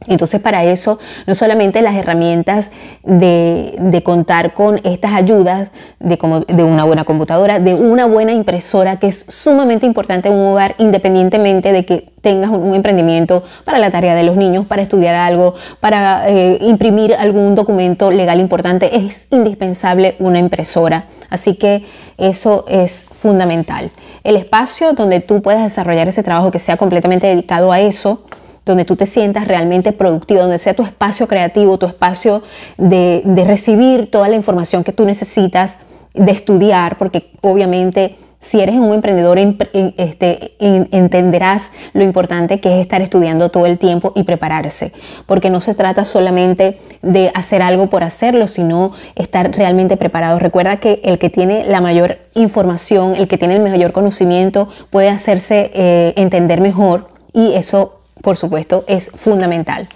Entonces 0.07 0.41
para 0.41 0.65
eso 0.65 1.01
no 1.27 1.35
solamente 1.35 1.83
las 1.83 1.97
herramientas 1.97 2.71
de, 3.03 4.03
contar 4.05 4.55
con 4.55 4.81
estas 4.85 5.13
ayudas 5.13 5.71
de, 5.99 6.17
como, 6.19 6.41
de 6.41 6.63
una 6.63 6.85
buena 6.85 7.03
computadora, 7.05 7.59
de 7.59 7.75
una 7.75 8.07
buena 8.07 8.33
impresora 8.33 9.01
que 9.01 9.09
es 9.09 9.25
sumamente 9.29 9.87
importante 9.87 10.29
en 10.29 10.35
un 10.35 10.47
hogar 10.47 10.77
independientemente 10.79 11.73
de 11.73 11.85
que 11.85 12.13
tengas 12.21 12.51
un, 12.51 12.75
emprendimiento 12.75 13.43
para 13.65 13.79
la 13.79 13.91
tarea 13.91 14.15
de 14.15 14.23
los 14.23 14.37
niños, 14.37 14.67
para 14.67 14.83
estudiar 14.83 15.17
algo, 15.17 15.55
para 15.81 16.29
eh, 16.29 16.59
imprimir 16.61 17.15
algún 17.15 17.57
documento 17.57 18.13
legal 18.13 18.39
importante, 18.39 18.97
es 18.97 19.27
indispensable 19.31 20.15
una 20.21 20.39
impresora. 20.39 21.07
Así 21.29 21.57
que 21.57 21.85
eso 22.19 22.65
es 22.69 23.05
fundamental. 23.13 23.91
El 24.23 24.37
espacio 24.37 24.93
donde 24.93 25.21
tú 25.21 25.43
puedas 25.43 25.63
desarrollar 25.63 26.09
ese 26.09 26.23
trabajo 26.23 26.51
que 26.51 26.59
sea 26.61 26.77
completamente 26.77 27.27
dedicado 27.27 27.73
a 27.73 27.81
eso 27.81 28.25
donde 28.69 28.85
tú 28.85 28.97
te 28.97 29.07
sientas 29.07 29.49
realmente 29.49 29.93
productivo, 29.93 30.43
donde 30.43 30.59
sea 30.59 30.75
tu 30.75 30.85
espacio 30.85 31.27
creativo, 31.27 31.79
tu 31.79 31.87
espacio 31.87 32.43
de, 32.77 33.23
recibir 33.47 34.11
toda 34.11 34.29
la 34.29 34.37
información 34.37 34.85
que 34.85 34.93
tú 34.93 35.05
necesitas, 35.05 35.79
de 36.15 36.33
estudiar, 36.33 36.99
porque 36.99 37.31
obviamente 37.41 38.17
si 38.41 38.61
eres 38.61 38.77
un 38.77 38.93
emprendedor, 38.93 39.39
este, 39.39 40.53
entenderás 40.61 41.71
lo 41.93 42.05
importante 42.05 42.61
que 42.61 42.73
es 42.75 42.81
estar 42.81 43.03
estudiando 43.03 43.51
todo 43.51 43.67
el 43.67 43.79
tiempo 43.79 44.13
y 44.15 44.23
prepararse, 44.23 44.93
porque 45.27 45.51
no 45.51 45.61
se 45.61 45.75
trata 45.75 46.05
solamente 46.05 46.79
de 47.03 47.33
hacer 47.35 47.63
algo 47.63 47.89
por 47.89 48.05
hacerlo, 48.05 48.47
sino 48.47 48.93
estar 49.17 49.51
realmente 49.51 49.97
preparado. 49.97 50.39
Recuerda 50.39 50.77
que 50.77 51.01
el 51.05 51.19
que 51.19 51.31
tiene 51.31 51.65
la 51.67 51.81
mayor 51.81 52.19
información, 52.35 53.17
el 53.17 53.29
que 53.29 53.39
tiene 53.39 53.57
el 53.57 53.63
mayor 53.63 53.93
conocimiento, 53.93 54.69
puede 54.91 55.09
hacerse 55.09 55.71
eh, 55.75 56.13
entender 56.17 56.61
mejor 56.61 57.09
y 57.33 57.55
eso 57.55 57.98
por 58.23 58.37
supuesto, 58.37 58.85
es 58.87 59.11
fundamental. 59.15 59.89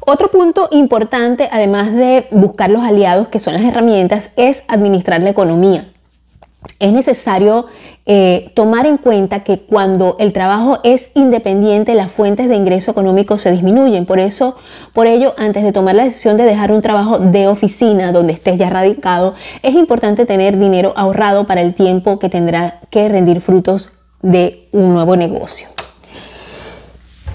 Otro 0.00 0.30
punto 0.30 0.68
importante, 0.70 1.48
además 1.50 1.92
de 1.92 2.28
buscar 2.30 2.70
los 2.70 2.84
aliados, 2.84 3.26
que 3.26 3.40
son 3.40 3.54
las 3.54 3.64
herramientas, 3.64 4.30
es 4.36 4.62
administrar 4.68 5.20
la 5.20 5.30
economía. 5.30 5.88
Es 6.78 6.92
necesario 6.92 7.66
eh, 8.06 8.52
tomar 8.54 8.86
en 8.86 8.98
cuenta 8.98 9.42
que 9.42 9.60
cuando 9.60 10.16
el 10.20 10.32
trabajo 10.32 10.78
es 10.84 11.10
independiente, 11.14 11.94
las 11.94 12.12
fuentes 12.12 12.48
de 12.48 12.54
ingreso 12.54 12.92
económico 12.92 13.36
se 13.36 13.50
disminuyen. 13.50 14.06
Por 14.06 14.20
eso, 14.20 14.56
por 14.92 15.08
ello, 15.08 15.34
antes 15.38 15.64
de 15.64 15.72
tomar 15.72 15.96
la 15.96 16.04
decisión 16.04 16.36
de 16.36 16.44
dejar 16.44 16.70
un 16.70 16.82
trabajo 16.82 17.18
de 17.18 17.48
oficina 17.48 18.12
donde 18.12 18.32
estés 18.32 18.58
ya 18.58 18.70
radicado, 18.70 19.34
es 19.62 19.74
importante 19.74 20.24
tener 20.24 20.56
dinero 20.56 20.92
ahorrado 20.96 21.48
para 21.48 21.62
el 21.62 21.74
tiempo 21.74 22.20
que 22.20 22.28
tendrá 22.28 22.78
que 22.90 23.08
rendir 23.08 23.40
frutos 23.40 23.90
de 24.22 24.68
un 24.70 24.92
nuevo 24.92 25.16
negocio. 25.16 25.75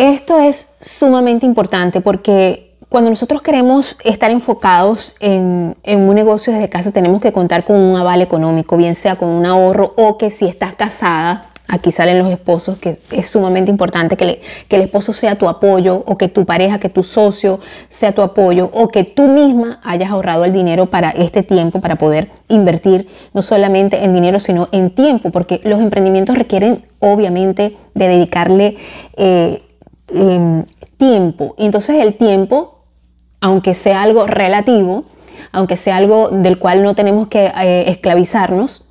Esto 0.02 0.40
es 0.40 0.66
sumamente 0.82 1.46
importante 1.46 2.02
porque 2.02 2.74
cuando 2.90 3.12
nosotros 3.12 3.44
queremos 3.44 3.98
estar 4.04 4.32
enfocados 4.32 5.14
en, 5.20 5.76
un 5.86 6.16
negocio 6.16 6.52
desde 6.52 6.70
casa, 6.70 6.92
tenemos 6.92 7.22
que 7.22 7.32
contar 7.32 7.66
con 7.66 7.76
un 7.76 7.96
aval 7.96 8.24
económico, 8.24 8.78
bien 8.78 8.96
sea 8.96 9.16
con 9.16 9.30
un 9.30 9.46
ahorro 9.46 9.94
o 9.98 10.18
que 10.18 10.32
si 10.32 10.48
estás 10.48 10.74
casada, 10.74 11.52
aquí 11.68 11.92
salen 11.92 12.18
los 12.18 12.32
esposos, 12.32 12.80
que 12.80 12.98
es 13.12 13.30
sumamente 13.30 13.70
importante 13.70 14.18
que, 14.18 14.42
que, 14.68 14.76
el 14.76 14.82
esposo 14.82 15.14
sea 15.14 15.36
tu 15.36 15.48
apoyo 15.48 16.04
o 16.08 16.18
que 16.18 16.30
tu 16.30 16.48
pareja, 16.48 16.80
que 16.80 16.90
tu 16.90 17.04
socio 17.04 17.60
sea 17.88 18.12
tu 18.12 18.24
apoyo 18.24 18.72
o 18.74 18.88
que 18.88 19.04
tú 19.04 19.28
misma 19.28 19.82
hayas 19.84 20.10
ahorrado 20.10 20.46
el 20.46 20.52
dinero 20.52 20.88
para 20.88 21.12
este 21.12 21.44
tiempo, 21.44 21.80
para 21.80 21.98
poder 21.98 22.32
invertir 22.48 23.08
no 23.36 23.44
solamente 23.44 24.04
en 24.04 24.16
dinero, 24.16 24.40
sino 24.40 24.68
en 24.72 24.90
tiempo, 24.96 25.30
porque 25.30 25.62
los 25.64 25.80
emprendimientos 25.80 26.40
requieren 26.40 26.88
obviamente 26.98 27.78
de 27.94 28.08
dedicarle... 28.08 28.78
Eh, 29.16 29.62
Em, 30.14 30.66
tiempo. 30.98 31.56
Entonces 31.58 31.96
el 31.98 32.16
tiempo, 32.16 32.86
aunque 33.40 33.74
sea 33.74 34.04
algo 34.04 34.28
relativo, 34.28 35.06
aunque 35.52 35.76
sea 35.76 35.98
algo 35.98 36.30
del 36.30 36.60
cual 36.60 36.84
no 36.84 36.94
tenemos 36.94 37.28
que 37.28 37.46
eh, 37.46 37.86
esclavizarnos, 37.88 38.88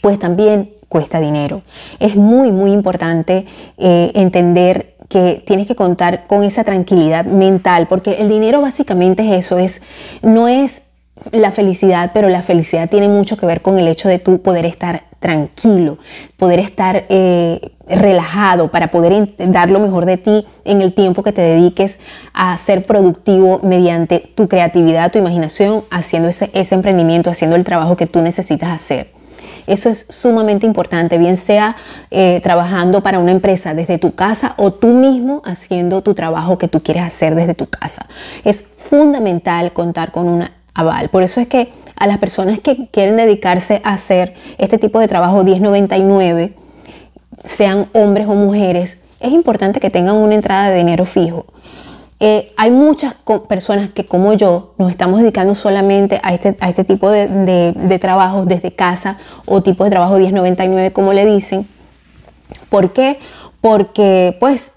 pues 0.00 0.18
también 0.18 0.74
cuesta 0.88 1.18
dinero. 1.18 1.62
Es 1.98 2.14
muy, 2.14 2.52
muy 2.52 2.72
importante 2.72 3.46
eh, 3.78 4.12
entender 4.14 4.96
que 5.08 5.42
tienes 5.46 5.66
que 5.66 5.74
contar 5.74 6.26
con 6.26 6.44
esa 6.44 6.62
tranquilidad 6.62 7.24
mental, 7.24 7.88
porque 7.88 8.18
el 8.20 8.28
dinero 8.28 8.60
básicamente 8.60 9.24
es 9.24 9.46
eso, 9.46 9.58
es, 9.58 9.82
no 10.22 10.46
es 10.46 10.82
la 11.32 11.50
felicidad, 11.50 12.12
pero 12.14 12.28
la 12.28 12.42
felicidad 12.42 12.88
tiene 12.88 13.08
mucho 13.08 13.36
que 13.36 13.46
ver 13.46 13.62
con 13.62 13.78
el 13.78 13.88
hecho 13.88 14.08
de 14.08 14.18
tú 14.18 14.40
poder 14.42 14.66
estar 14.66 15.04
tranquilo, 15.20 15.98
poder 16.36 16.60
estar 16.60 17.06
eh, 17.08 17.72
relajado 17.88 18.70
para 18.70 18.90
poder 18.90 19.34
dar 19.38 19.70
lo 19.70 19.80
mejor 19.80 20.06
de 20.06 20.16
ti 20.16 20.46
en 20.64 20.80
el 20.80 20.94
tiempo 20.94 21.22
que 21.22 21.32
te 21.32 21.42
dediques 21.42 21.98
a 22.32 22.56
ser 22.56 22.86
productivo 22.86 23.60
mediante 23.62 24.30
tu 24.34 24.48
creatividad, 24.48 25.10
tu 25.10 25.18
imaginación, 25.18 25.84
haciendo 25.90 26.28
ese, 26.28 26.50
emprendimiento, 26.52 27.30
haciendo 27.30 27.56
el 27.56 27.64
trabajo 27.64 27.96
que 27.96 28.06
tú 28.06 28.20
necesitas 28.22 28.70
hacer. 28.70 29.12
Eso 29.66 29.90
es 29.90 30.06
sumamente 30.08 30.64
importante, 30.66 31.18
bien 31.18 31.36
sea 31.36 31.76
eh, 32.10 32.40
trabajando 32.42 33.02
para 33.02 33.18
una 33.18 33.32
empresa 33.32 33.74
desde 33.74 33.98
tu 33.98 34.14
casa 34.14 34.54
o 34.56 34.72
tú 34.72 34.88
mismo 34.88 35.42
haciendo 35.44 36.02
tu 36.02 36.14
trabajo 36.14 36.56
que 36.56 36.68
tú 36.68 36.82
quieres 36.82 37.02
hacer 37.02 37.34
desde 37.34 37.54
tu 37.54 37.66
casa. 37.66 38.06
Es 38.44 38.64
fundamental 38.74 39.72
contar 39.74 40.10
con 40.10 40.26
una 40.26 40.52
aval. 40.72 41.10
Por 41.10 41.22
eso 41.22 41.40
es 41.40 41.48
que 41.48 41.72
a 41.98 42.06
las 42.06 42.18
personas 42.18 42.60
que 42.60 42.88
quieren 42.90 43.16
dedicarse 43.16 43.80
a 43.84 43.94
hacer 43.94 44.34
este 44.58 44.78
tipo 44.78 45.00
de 45.00 45.08
trabajo 45.08 45.42
1099, 45.44 46.54
sean 47.44 47.88
hombres 47.92 48.26
o 48.28 48.34
mujeres, 48.34 49.00
es 49.20 49.32
importante 49.32 49.80
que 49.80 49.90
tengan 49.90 50.16
una 50.16 50.34
entrada 50.34 50.70
de 50.70 50.76
dinero 50.76 51.04
fijo. 51.04 51.46
Eh, 52.20 52.52
hay 52.56 52.72
muchas 52.72 53.14
personas 53.48 53.90
que 53.90 54.04
como 54.04 54.32
yo 54.32 54.74
nos 54.76 54.90
estamos 54.90 55.20
dedicando 55.20 55.54
solamente 55.54 56.20
a 56.24 56.34
este, 56.34 56.56
a 56.60 56.68
este 56.68 56.82
tipo 56.82 57.10
de, 57.10 57.28
de 57.76 57.98
trabajos 58.00 58.46
desde 58.48 58.72
casa 58.72 59.18
o 59.46 59.62
tipo 59.62 59.84
de 59.84 59.90
trabajo 59.90 60.18
1099 60.18 60.92
como 60.92 61.12
le 61.12 61.24
dicen. 61.26 61.68
¿Por 62.70 62.92
qué? 62.92 63.18
Porque 63.60 64.36
pues 64.40 64.72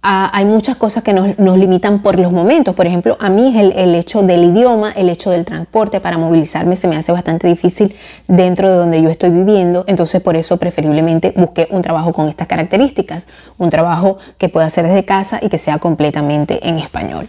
hay 0.00 0.44
muchas 0.44 0.76
cosas 0.76 1.02
que 1.02 1.12
nos, 1.12 1.58
limitan 1.58 2.02
por 2.02 2.18
los 2.18 2.32
momentos. 2.32 2.74
Por 2.74 2.86
ejemplo, 2.86 3.16
a 3.20 3.28
mí 3.30 3.58
el, 3.58 3.94
hecho 3.94 4.22
del 4.22 4.44
idioma, 4.44 4.92
el 4.92 5.08
hecho 5.08 5.30
del 5.30 5.44
transporte 5.44 6.00
para 6.00 6.18
movilizarme 6.18 6.76
se 6.76 6.88
me 6.88 6.96
hace 6.96 7.12
bastante 7.12 7.48
difícil 7.48 7.96
dentro 8.26 8.70
de 8.70 8.76
donde 8.76 9.02
yo 9.02 9.10
estoy 9.10 9.30
viviendo. 9.30 9.84
Entonces, 9.88 10.22
por 10.22 10.36
eso 10.36 10.56
preferiblemente 10.56 11.34
busqué 11.36 11.68
un 11.70 11.82
trabajo 11.82 12.12
con 12.12 12.28
estas 12.28 12.46
características. 12.46 13.26
Un 13.58 13.70
trabajo 13.70 14.18
que 14.38 14.48
pueda 14.48 14.66
hacer 14.66 14.86
desde 14.86 15.04
casa 15.04 15.40
y 15.42 15.48
que 15.48 15.58
sea 15.58 15.78
completamente 15.78 16.66
en 16.68 16.78
español. 16.78 17.28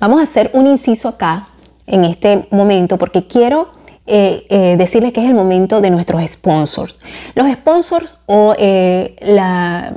Vamos 0.00 0.20
a 0.20 0.22
hacer 0.22 0.50
un 0.54 0.66
inciso 0.66 1.08
acá 1.08 1.48
en 1.86 2.04
este 2.04 2.46
momento 2.50 2.96
porque 2.96 3.26
quiero 3.26 3.68
eh, 4.06 4.46
eh, 4.48 4.76
decirles 4.78 5.12
que 5.12 5.22
es 5.22 5.28
el 5.28 5.34
momento 5.34 5.82
de 5.82 5.90
nuestros 5.90 6.22
sponsors. 6.30 6.96
Los 7.34 7.50
sponsors 7.52 8.14
o 8.24 8.54
eh, 8.58 9.16
la 9.20 9.92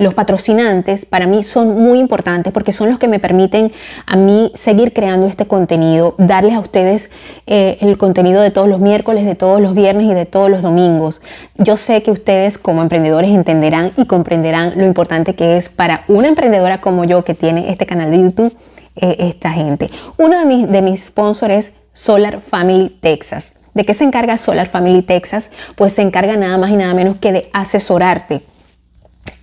los 0.00 0.14
patrocinantes 0.14 1.04
para 1.04 1.26
mí 1.26 1.44
son 1.44 1.78
muy 1.78 1.98
importantes 1.98 2.52
porque 2.52 2.72
son 2.72 2.88
los 2.88 2.98
que 2.98 3.06
me 3.06 3.18
permiten 3.18 3.70
a 4.06 4.16
mí 4.16 4.50
seguir 4.54 4.94
creando 4.94 5.26
este 5.26 5.46
contenido, 5.46 6.14
darles 6.16 6.54
a 6.54 6.60
ustedes 6.60 7.10
eh, 7.46 7.76
el 7.82 7.98
contenido 7.98 8.40
de 8.40 8.50
todos 8.50 8.66
los 8.66 8.80
miércoles, 8.80 9.26
de 9.26 9.34
todos 9.34 9.60
los 9.60 9.74
viernes 9.74 10.10
y 10.10 10.14
de 10.14 10.24
todos 10.24 10.50
los 10.50 10.62
domingos. 10.62 11.20
Yo 11.56 11.76
sé 11.76 12.02
que 12.02 12.10
ustedes 12.10 12.56
como 12.56 12.80
emprendedores 12.80 13.30
entenderán 13.30 13.92
y 13.98 14.06
comprenderán 14.06 14.72
lo 14.76 14.86
importante 14.86 15.34
que 15.34 15.58
es 15.58 15.68
para 15.68 16.04
una 16.08 16.28
emprendedora 16.28 16.80
como 16.80 17.04
yo 17.04 17.22
que 17.22 17.34
tiene 17.34 17.70
este 17.70 17.84
canal 17.84 18.10
de 18.10 18.22
YouTube 18.22 18.56
eh, 18.96 19.16
esta 19.18 19.50
gente. 19.50 19.90
Uno 20.16 20.38
de 20.38 20.46
mis, 20.46 20.66
de 20.66 20.80
mis 20.80 21.04
sponsors 21.04 21.54
es 21.54 21.72
Solar 21.92 22.40
Family 22.40 22.88
Texas. 23.02 23.52
¿De 23.74 23.84
qué 23.84 23.92
se 23.92 24.04
encarga 24.04 24.38
Solar 24.38 24.66
Family 24.66 25.02
Texas? 25.02 25.50
Pues 25.76 25.92
se 25.92 26.00
encarga 26.00 26.38
nada 26.38 26.56
más 26.56 26.70
y 26.70 26.76
nada 26.76 26.94
menos 26.94 27.16
que 27.20 27.32
de 27.32 27.50
asesorarte 27.52 28.42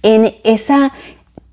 en 0.04 0.36
esa 0.44 0.94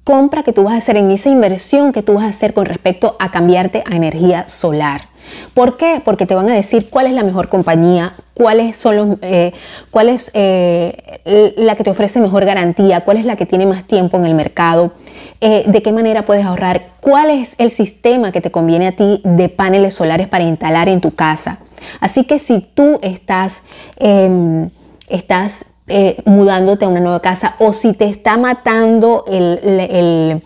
compra 0.05 0.43
que 0.43 0.53
tú 0.53 0.65
vas 0.65 0.75
a 0.75 0.79
hacer, 0.79 0.97
en 0.97 1.11
esa 1.11 1.31
inversión 1.31 1.93
que 1.93 2.03
tú 2.03 2.15
vas 2.15 2.25
a 2.25 2.29
hacer 2.29 2.53
con 2.55 2.67
respecto 2.67 3.17
a 3.19 3.31
cambiarte 3.31 3.83
a 3.91 3.97
energía 3.97 4.49
solar. 4.49 5.09
¿Por 5.55 5.77
qué? 5.77 6.03
Porque 6.05 6.27
te 6.27 6.35
van 6.35 6.49
a 6.51 6.55
decir 6.55 6.91
cuál 6.91 7.07
es 7.07 7.13
la 7.13 7.25
mejor 7.25 7.49
compañía, 7.49 8.15
cuáles 8.35 8.77
son 8.77 8.97
los, 8.97 9.09
eh, 9.23 9.53
cuál 9.91 10.09
es 10.11 10.31
eh, 10.35 11.53
la 11.57 11.77
que 11.77 11.85
te 11.85 11.91
ofrece 11.91 12.21
mejor 12.21 12.45
garantía, 12.45 13.03
cuál 13.03 13.17
es 13.17 13.25
la 13.25 13.37
que 13.37 13.47
tiene 13.47 13.65
más 13.65 13.85
tiempo 13.85 14.17
en 14.17 14.27
el 14.27 14.35
mercado, 14.35 14.93
eh, 15.41 15.65
de 15.67 15.83
qué 15.83 15.93
manera 15.93 16.27
puedes 16.27 16.45
ahorrar, 16.45 16.91
cuál 17.01 17.31
es 17.31 17.55
el 17.59 17.71
sistema 17.71 18.33
que 18.33 18.41
te 18.41 18.51
conviene 18.51 18.89
a 18.89 18.93
ti 18.93 19.21
de 19.25 19.49
paneles 19.49 19.95
solares 19.95 20.29
para 20.29 20.45
instalar 20.45 20.89
en 20.89 21.01
tu 21.01 21.15
casa. 21.15 21.59
Así 22.01 22.25
que 22.25 22.39
si 22.39 22.61
tú 22.61 22.99
estás, 23.03 23.63
em, 23.99 24.71
estás 25.09 25.67
eh, 25.87 26.17
mudándote 26.25 26.85
a 26.85 26.89
una 26.89 27.01
nueva 27.01 27.21
casa 27.21 27.57
o 27.59 27.73
si 27.73 27.93
te 27.93 28.09
está 28.09 28.37
matando 28.37 29.25
el, 29.29 29.59
el, 29.63 30.43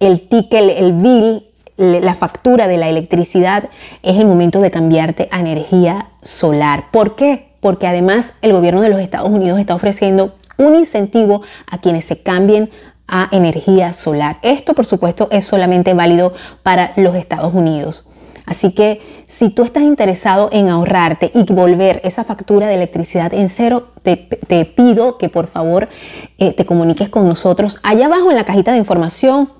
el 0.00 0.28
ticket, 0.28 0.78
el 0.78 0.92
bill, 0.94 1.44
la 1.76 2.14
factura 2.14 2.66
de 2.66 2.76
la 2.76 2.88
electricidad, 2.88 3.68
es 4.02 4.18
el 4.18 4.26
momento 4.26 4.60
de 4.60 4.70
cambiarte 4.70 5.28
a 5.30 5.40
energía 5.40 6.08
solar. 6.22 6.90
¿Por 6.90 7.14
qué? 7.14 7.52
Porque 7.60 7.86
además 7.86 8.34
el 8.42 8.52
gobierno 8.52 8.80
de 8.80 8.88
los 8.88 9.00
Estados 9.00 9.30
Unidos 9.30 9.60
está 9.60 9.74
ofreciendo 9.74 10.34
un 10.56 10.74
incentivo 10.74 11.42
a 11.70 11.78
quienes 11.78 12.04
se 12.04 12.20
cambien 12.20 12.70
a 13.06 13.28
energía 13.32 13.92
solar. 13.92 14.38
Esto, 14.42 14.74
por 14.74 14.86
supuesto, 14.86 15.28
es 15.30 15.46
solamente 15.46 15.94
válido 15.94 16.34
para 16.62 16.92
los 16.96 17.14
Estados 17.14 17.54
Unidos. 17.54 18.07
Así 18.48 18.72
que 18.72 19.02
si 19.26 19.50
tú 19.50 19.62
estás 19.62 19.82
interesado 19.82 20.48
en 20.52 20.70
ahorrarte 20.70 21.30
y 21.34 21.42
volver 21.52 22.00
esa 22.02 22.24
factura 22.24 22.66
de 22.66 22.76
electricidad 22.76 23.34
en 23.34 23.50
cero, 23.50 23.88
te, 24.02 24.16
pido 24.64 25.18
que 25.18 25.28
por 25.28 25.48
favor 25.48 25.90
eh, 26.38 26.54
te 26.54 26.64
comuniques 26.64 27.10
con 27.10 27.28
nosotros. 27.28 27.78
Allá 27.82 28.06
abajo 28.06 28.30
en 28.30 28.36
la 28.36 28.44
cajita 28.44 28.72
de 28.72 28.78
información 28.78 29.50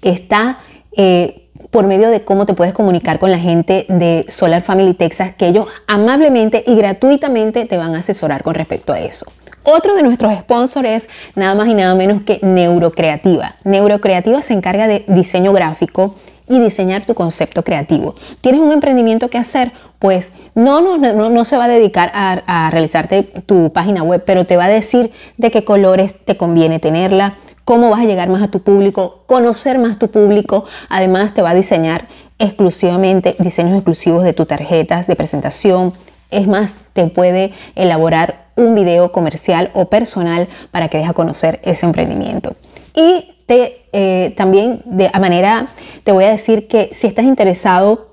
está 0.00 0.60
eh, 0.96 1.50
por 1.70 1.86
medio 1.86 2.08
de 2.08 2.24
cómo 2.24 2.46
te 2.46 2.54
puedes 2.54 2.72
comunicar 2.72 3.18
con 3.18 3.30
la 3.30 3.38
gente 3.38 3.84
de 3.90 4.24
Solar 4.30 4.62
Family 4.62 4.94
Texas, 4.94 5.34
que 5.36 5.48
ellos 5.48 5.66
amablemente 5.86 6.64
y 6.66 6.76
gratuitamente 6.76 7.66
te 7.66 7.76
van 7.76 7.94
a 7.94 7.98
asesorar 7.98 8.42
con 8.42 8.54
respecto 8.54 8.94
a 8.94 9.00
eso. 9.00 9.26
Otro 9.64 9.94
de 9.94 10.02
nuestros 10.02 10.32
sponsors 10.32 10.88
es 10.88 11.08
nada 11.34 11.54
más 11.54 11.68
y 11.68 11.74
nada 11.74 11.94
menos 11.94 12.22
que 12.22 12.38
Neurocreativa. 12.40 13.56
Neurocreativa 13.64 14.40
se 14.40 14.54
encarga 14.54 14.88
de 14.88 15.04
diseño 15.08 15.52
gráfico 15.52 16.14
y 16.48 16.58
diseñar 16.60 17.06
tu 17.06 17.14
concepto 17.14 17.62
creativo. 17.64 18.14
¿Tienes 18.40 18.60
un 18.60 18.72
emprendimiento 18.72 19.28
que 19.28 19.38
hacer? 19.38 19.72
Pues 19.98 20.32
no, 20.54 20.80
no, 20.80 20.96
no, 20.98 21.30
no 21.30 21.44
se 21.44 21.56
va 21.56 21.64
a 21.64 21.68
dedicar 21.68 22.10
a, 22.14 22.42
a 22.46 22.70
realizarte 22.70 23.22
tu 23.22 23.72
página 23.72 24.02
web, 24.02 24.22
pero 24.24 24.44
te 24.44 24.56
va 24.56 24.64
a 24.64 24.68
decir 24.68 25.12
de 25.36 25.50
qué 25.50 25.64
colores 25.64 26.14
te 26.24 26.36
conviene 26.36 26.78
tenerla, 26.78 27.36
cómo 27.64 27.90
vas 27.90 28.00
a 28.00 28.04
llegar 28.04 28.28
más 28.28 28.42
a 28.42 28.48
tu 28.48 28.62
público, 28.62 29.24
conocer 29.26 29.78
más 29.78 29.98
tu 29.98 30.10
público. 30.10 30.64
Además, 30.88 31.34
te 31.34 31.42
va 31.42 31.50
a 31.50 31.54
diseñar 31.54 32.08
exclusivamente 32.38 33.36
diseños 33.38 33.74
exclusivos 33.74 34.24
de 34.24 34.32
tus 34.32 34.46
tarjetas 34.46 35.06
de 35.06 35.16
presentación. 35.16 35.92
Es 36.30 36.46
más, 36.46 36.76
te 36.92 37.06
puede 37.08 37.52
elaborar 37.74 38.48
un 38.56 38.74
video 38.74 39.12
comercial 39.12 39.70
o 39.74 39.86
personal 39.86 40.48
para 40.70 40.88
que 40.88 40.98
deje 40.98 41.12
conocer 41.14 41.60
ese 41.62 41.86
emprendimiento. 41.86 42.56
Y 42.94 43.37
eh, 43.50 44.34
también 44.36 44.82
de 44.84 45.10
manera, 45.18 45.68
te 46.04 46.12
voy 46.12 46.24
a 46.24 46.30
decir 46.30 46.68
que 46.68 46.90
si 46.92 47.06
estás 47.06 47.24
interesado 47.24 48.08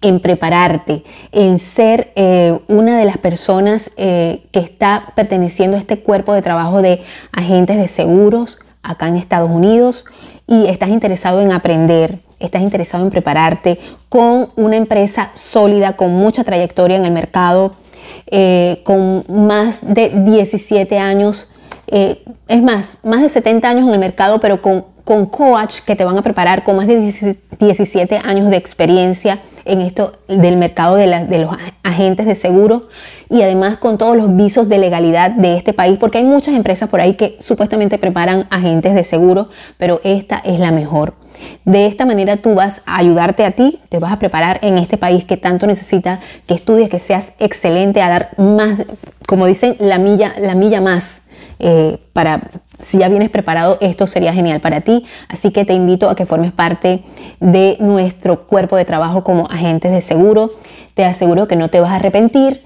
en 0.00 0.20
prepararte, 0.20 1.04
en 1.32 1.58
ser 1.58 2.12
eh, 2.16 2.58
una 2.68 2.98
de 2.98 3.04
las 3.04 3.18
personas 3.18 3.90
eh, 3.96 4.44
que 4.50 4.60
está 4.60 5.12
perteneciendo 5.14 5.76
a 5.76 5.80
este 5.80 6.00
cuerpo 6.00 6.32
de 6.32 6.40
trabajo 6.40 6.80
de 6.80 7.02
agentes 7.32 7.76
de 7.76 7.88
seguros 7.88 8.60
acá 8.82 9.08
en 9.08 9.16
Estados 9.16 9.50
Unidos 9.50 10.06
y 10.46 10.66
estás 10.66 10.88
interesado 10.88 11.42
en 11.42 11.52
aprender, 11.52 12.20
estás 12.38 12.62
interesado 12.62 13.04
en 13.04 13.10
prepararte 13.10 13.78
con 14.08 14.50
una 14.56 14.76
empresa 14.76 15.30
sólida, 15.34 15.96
con 15.96 16.12
mucha 16.12 16.42
trayectoria 16.42 16.96
en 16.96 17.04
el 17.04 17.10
mercado, 17.10 17.76
con 18.84 19.24
más 19.28 19.80
de 19.82 20.10
17 20.10 20.98
años, 20.98 21.50
es 21.90 22.62
más, 22.62 22.98
más 23.02 23.22
de 23.22 23.28
70 23.28 23.68
años 23.68 23.86
en 23.86 23.94
el 23.94 23.98
mercado, 23.98 24.40
pero 24.40 24.60
con, 24.60 24.84
con 25.04 25.26
coach 25.26 25.80
que 25.86 25.96
te 25.96 26.04
van 26.04 26.18
a 26.18 26.22
preparar 26.22 26.64
con 26.64 26.76
más 26.76 26.86
de 26.86 27.00
17 27.58 28.20
años 28.24 28.50
de 28.50 28.56
experiencia 28.56 29.38
en 29.68 29.82
esto 29.82 30.14
del 30.28 30.56
mercado 30.56 30.96
de, 30.96 31.06
los 31.06 31.56
agentes 31.82 32.26
de 32.26 32.34
seguro 32.34 32.88
y 33.30 33.42
además 33.42 33.76
con 33.76 33.98
todos 33.98 34.16
los 34.16 34.34
visos 34.34 34.68
de 34.68 34.78
legalidad 34.78 35.30
de 35.30 35.56
este 35.56 35.72
país, 35.72 35.98
porque 35.98 36.18
hay 36.18 36.24
muchas 36.24 36.54
empresas 36.54 36.88
por 36.88 37.00
ahí 37.00 37.14
que 37.14 37.36
supuestamente 37.38 37.98
preparan 37.98 38.46
agentes 38.50 38.94
de 38.94 39.04
seguro, 39.04 39.50
pero 39.76 40.00
esta 40.04 40.38
es 40.38 40.58
la 40.58 40.72
mejor. 40.72 41.14
De 41.64 41.86
esta 41.86 42.04
manera 42.04 42.38
tú 42.38 42.54
vas 42.54 42.80
a 42.86 42.98
ayudarte 42.98 43.44
a 43.44 43.52
ti, 43.52 43.80
te 43.90 43.98
vas 43.98 44.12
a 44.12 44.18
preparar 44.18 44.58
en 44.62 44.78
este 44.78 44.96
país 44.96 45.24
que 45.24 45.36
tanto 45.36 45.66
necesita 45.66 46.20
que 46.46 46.54
estudies, 46.54 46.88
que 46.88 46.98
seas 46.98 47.32
excelente, 47.38 48.00
a 48.00 48.08
dar 48.08 48.30
más, 48.38 48.80
como 49.26 49.46
dicen, 49.46 49.76
la 49.78 49.98
milla, 49.98 50.32
la 50.40 50.54
milla 50.54 50.80
más 50.80 51.22
eh, 51.58 51.98
para 52.12 52.40
si 52.80 52.98
ya 52.98 53.08
vienes 53.08 53.30
preparado, 53.30 53.78
esto 53.80 54.06
sería 54.06 54.32
genial 54.32 54.60
para 54.60 54.82
ti. 54.82 55.04
Así 55.28 55.50
que 55.50 55.64
te 55.64 55.74
invito 55.74 56.08
a 56.08 56.14
que 56.14 56.26
formes 56.26 56.52
parte 56.52 57.02
de 57.40 57.76
nuestro 57.80 58.46
cuerpo 58.46 58.76
de 58.76 58.84
trabajo 58.84 59.24
como 59.24 59.46
agentes 59.46 59.90
de 59.90 60.00
seguro. 60.00 60.52
Te 60.94 61.04
aseguro 61.04 61.48
que 61.48 61.56
no 61.56 61.68
te 61.68 61.80
vas 61.80 61.90
a 61.90 61.96
arrepentir. 61.96 62.64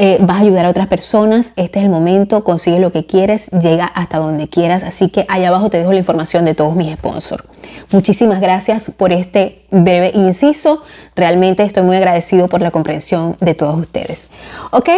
Eh, 0.00 0.18
vas 0.20 0.36
a 0.36 0.40
ayudar 0.40 0.64
a 0.64 0.68
otras 0.68 0.86
personas, 0.86 1.52
este 1.56 1.80
es 1.80 1.84
el 1.84 1.90
momento, 1.90 2.44
consigue 2.44 2.78
lo 2.78 2.92
que 2.92 3.04
quieres, 3.04 3.50
llega 3.50 3.84
hasta 3.84 4.18
donde 4.18 4.46
quieras, 4.46 4.84
así 4.84 5.08
que 5.08 5.26
allá 5.28 5.48
abajo 5.48 5.70
te 5.70 5.78
dejo 5.78 5.90
la 5.90 5.98
información 5.98 6.44
de 6.44 6.54
todos 6.54 6.76
mis 6.76 6.94
sponsors. 6.94 7.42
Muchísimas 7.90 8.40
gracias 8.40 8.84
por 8.96 9.10
este 9.10 9.66
breve 9.72 10.12
inciso, 10.14 10.84
realmente 11.16 11.64
estoy 11.64 11.82
muy 11.82 11.96
agradecido 11.96 12.46
por 12.46 12.62
la 12.62 12.70
comprensión 12.70 13.36
de 13.40 13.54
todos 13.54 13.76
ustedes. 13.76 14.28
¿Ok? 14.70 14.88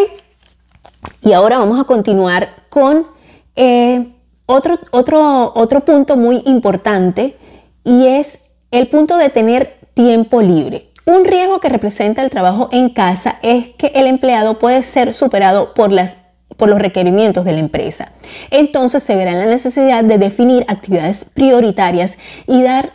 Y 1.23 1.33
ahora 1.33 1.59
vamos 1.59 1.81
a 1.81 1.85
continuar 1.85 2.51
con... 2.69 3.07
Eh, 3.57 4.13
otro, 4.47 4.79
otro, 4.91 5.53
otro 5.55 5.85
punto 5.85 6.17
muy 6.17 6.43
importante 6.47 7.37
y 7.85 8.07
es 8.07 8.41
el 8.71 8.89
punto 8.89 9.17
de 9.17 9.31
tener 9.31 9.79
tiempo 9.95 10.43
libre. 10.43 10.91
Un 11.07 11.25
riesgo 11.25 11.61
que 11.61 11.69
representa 11.69 12.23
el 12.23 12.31
trabajo 12.31 12.69
en 12.73 12.91
casa 12.91 13.37
es 13.43 13.69
que 13.71 13.89
el 13.95 14.07
empleado 14.07 14.59
puede 14.59 14.83
ser 14.83 15.15
superado 15.15 15.75
por, 15.75 15.91
las, 15.91 16.17
por 16.57 16.69
los 16.69 16.79
requerimientos 16.79 17.45
de 17.45 17.53
la 17.53 17.59
empresa. 17.59 18.13
Entonces 18.51 19.03
se 19.03 19.17
verá 19.17 19.33
la 19.33 19.47
necesidad 19.47 20.05
de 20.05 20.19
definir 20.19 20.65
actividades 20.69 21.25
prioritarias 21.25 22.19
y 22.47 22.63
dar 22.63 22.93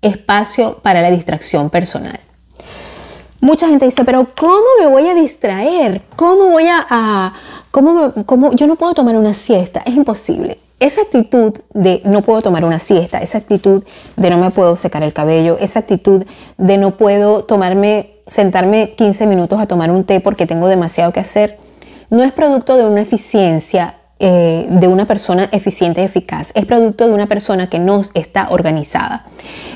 espacio 0.00 0.78
para 0.82 1.02
la 1.02 1.10
distracción 1.10 1.70
personal. 1.70 2.20
Mucha 3.40 3.68
gente 3.68 3.84
dice, 3.84 4.04
pero 4.04 4.28
¿cómo 4.36 4.66
me 4.80 4.86
voy 4.86 5.06
a 5.08 5.14
distraer? 5.14 6.02
¿Cómo 6.16 6.50
voy 6.50 6.66
a... 6.68 7.34
cómo, 7.82 8.12
cómo, 8.26 8.52
yo 8.52 8.66
no 8.66 8.76
puedo 8.76 8.94
tomar 8.94 9.16
una 9.16 9.34
siesta? 9.34 9.82
Es 9.86 9.94
imposible 9.94 10.58
esa 10.80 11.02
actitud 11.02 11.54
de 11.74 12.02
no 12.04 12.22
puedo 12.22 12.40
tomar 12.42 12.64
una 12.64 12.78
siesta, 12.78 13.18
esa 13.18 13.38
actitud 13.38 13.82
de 14.16 14.30
no 14.30 14.38
me 14.38 14.50
puedo 14.50 14.76
secar 14.76 15.02
el 15.02 15.12
cabello, 15.12 15.56
esa 15.60 15.80
actitud 15.80 16.24
de 16.56 16.78
no 16.78 16.96
puedo 16.96 17.44
tomarme, 17.44 18.10
sentarme 18.26 18.94
15 18.96 19.26
minutos 19.26 19.60
a 19.60 19.66
tomar 19.66 19.90
un 19.90 20.04
té 20.04 20.20
porque 20.20 20.46
tengo 20.46 20.68
demasiado 20.68 21.12
que 21.12 21.20
hacer, 21.20 21.58
no 22.10 22.22
es 22.22 22.32
producto 22.32 22.76
de 22.76 22.84
una 22.84 23.00
eficiencia 23.00 23.96
eh, 24.20 24.66
de 24.68 24.88
una 24.88 25.06
persona 25.06 25.48
eficiente 25.50 26.00
y 26.02 26.04
eficaz, 26.04 26.52
es 26.54 26.64
producto 26.64 27.08
de 27.08 27.12
una 27.12 27.26
persona 27.26 27.68
que 27.68 27.80
no 27.80 28.02
está 28.14 28.48
organizada. 28.50 29.26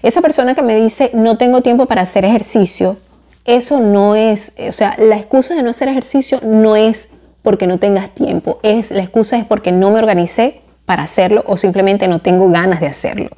Esa 0.03 0.21
persona 0.21 0.55
que 0.55 0.62
me 0.62 0.81
dice 0.81 1.11
no 1.15 1.37
tengo 1.37 1.62
tiempo 1.62 1.87
para 1.87 2.03
hacer 2.03 2.25
ejercicio, 2.25 2.99
eso 3.45 3.81
no 3.81 4.15
es, 4.15 4.53
o 4.69 4.73
sea, 4.73 4.95
la 4.99 5.17
excusa 5.17 5.57
de 5.57 5.65
no 5.65 5.71
hacer 5.71 5.88
ejercicio 5.88 6.38
no 6.45 6.77
es 6.77 7.09
porque 7.43 7.67
no 7.67 7.79
tengas 7.79 8.11
tiempo, 8.11 8.59
es 8.63 8.91
la 8.91 9.03
excusa 9.03 9.37
es 9.39 9.45
porque 9.45 9.73
no 9.73 9.91
me 9.91 9.99
organicé 9.99 10.63
para 10.87 11.03
hacerlo 11.03 11.45
o 11.47 11.57
simplemente 11.57 12.09
no 12.09 12.21
tengo 12.21 12.49
ganas 12.49 12.81
de 12.81 12.87
hacerlo. 12.87 13.31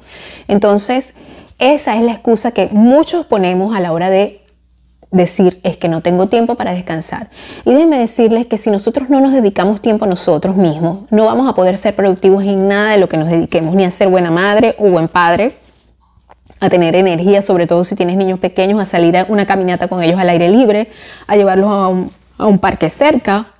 Entonces, 0.47 1.13
esa 1.59 1.95
es 1.95 2.01
la 2.01 2.11
excusa 2.11 2.51
que 2.51 2.69
muchos 2.71 3.25
ponemos 3.25 3.75
a 3.75 3.79
la 3.79 3.91
hora 3.93 4.09
de 4.09 4.41
decir 5.11 5.59
es 5.63 5.77
que 5.77 5.87
no 5.87 6.01
tengo 6.01 6.27
tiempo 6.27 6.55
para 6.55 6.73
descansar. 6.73 7.29
Y 7.63 7.73
déjenme 7.73 7.97
decirles 7.97 8.47
que 8.47 8.57
si 8.57 8.69
nosotros 8.69 9.09
no 9.09 9.21
nos 9.21 9.31
dedicamos 9.31 9.81
tiempo 9.81 10.05
a 10.05 10.07
nosotros 10.07 10.55
mismos, 10.55 11.05
no 11.09 11.25
vamos 11.25 11.47
a 11.47 11.55
poder 11.55 11.77
ser 11.77 11.95
productivos 11.95 12.43
en 12.43 12.67
nada 12.67 12.91
de 12.91 12.97
lo 12.97 13.07
que 13.07 13.17
nos 13.17 13.29
dediquemos, 13.29 13.73
ni 13.75 13.85
a 13.85 13.91
ser 13.91 14.09
buena 14.09 14.31
madre 14.31 14.75
o 14.77 14.89
buen 14.89 15.07
padre, 15.07 15.57
a 16.59 16.69
tener 16.69 16.95
energía, 16.95 17.41
sobre 17.41 17.67
todo 17.67 17.83
si 17.83 17.95
tienes 17.95 18.17
niños 18.17 18.39
pequeños, 18.39 18.79
a 18.79 18.85
salir 18.85 19.15
a 19.17 19.25
una 19.29 19.45
caminata 19.45 19.87
con 19.87 20.01
ellos 20.01 20.19
al 20.19 20.29
aire 20.29 20.49
libre, 20.49 20.89
a 21.27 21.35
llevarlos 21.35 21.69
a 21.69 21.87
un, 21.87 22.11
a 22.37 22.47
un 22.47 22.59
parque 22.59 22.89
cerca, 22.89 23.54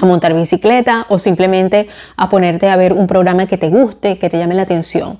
a 0.00 0.06
montar 0.06 0.34
bicicleta 0.34 1.06
o 1.08 1.18
simplemente 1.18 1.88
a 2.16 2.28
ponerte 2.28 2.68
a 2.68 2.76
ver 2.76 2.92
un 2.92 3.06
programa 3.06 3.46
que 3.46 3.56
te 3.56 3.68
guste, 3.70 4.18
que 4.18 4.30
te 4.30 4.38
llame 4.38 4.54
la 4.54 4.62
atención. 4.62 5.18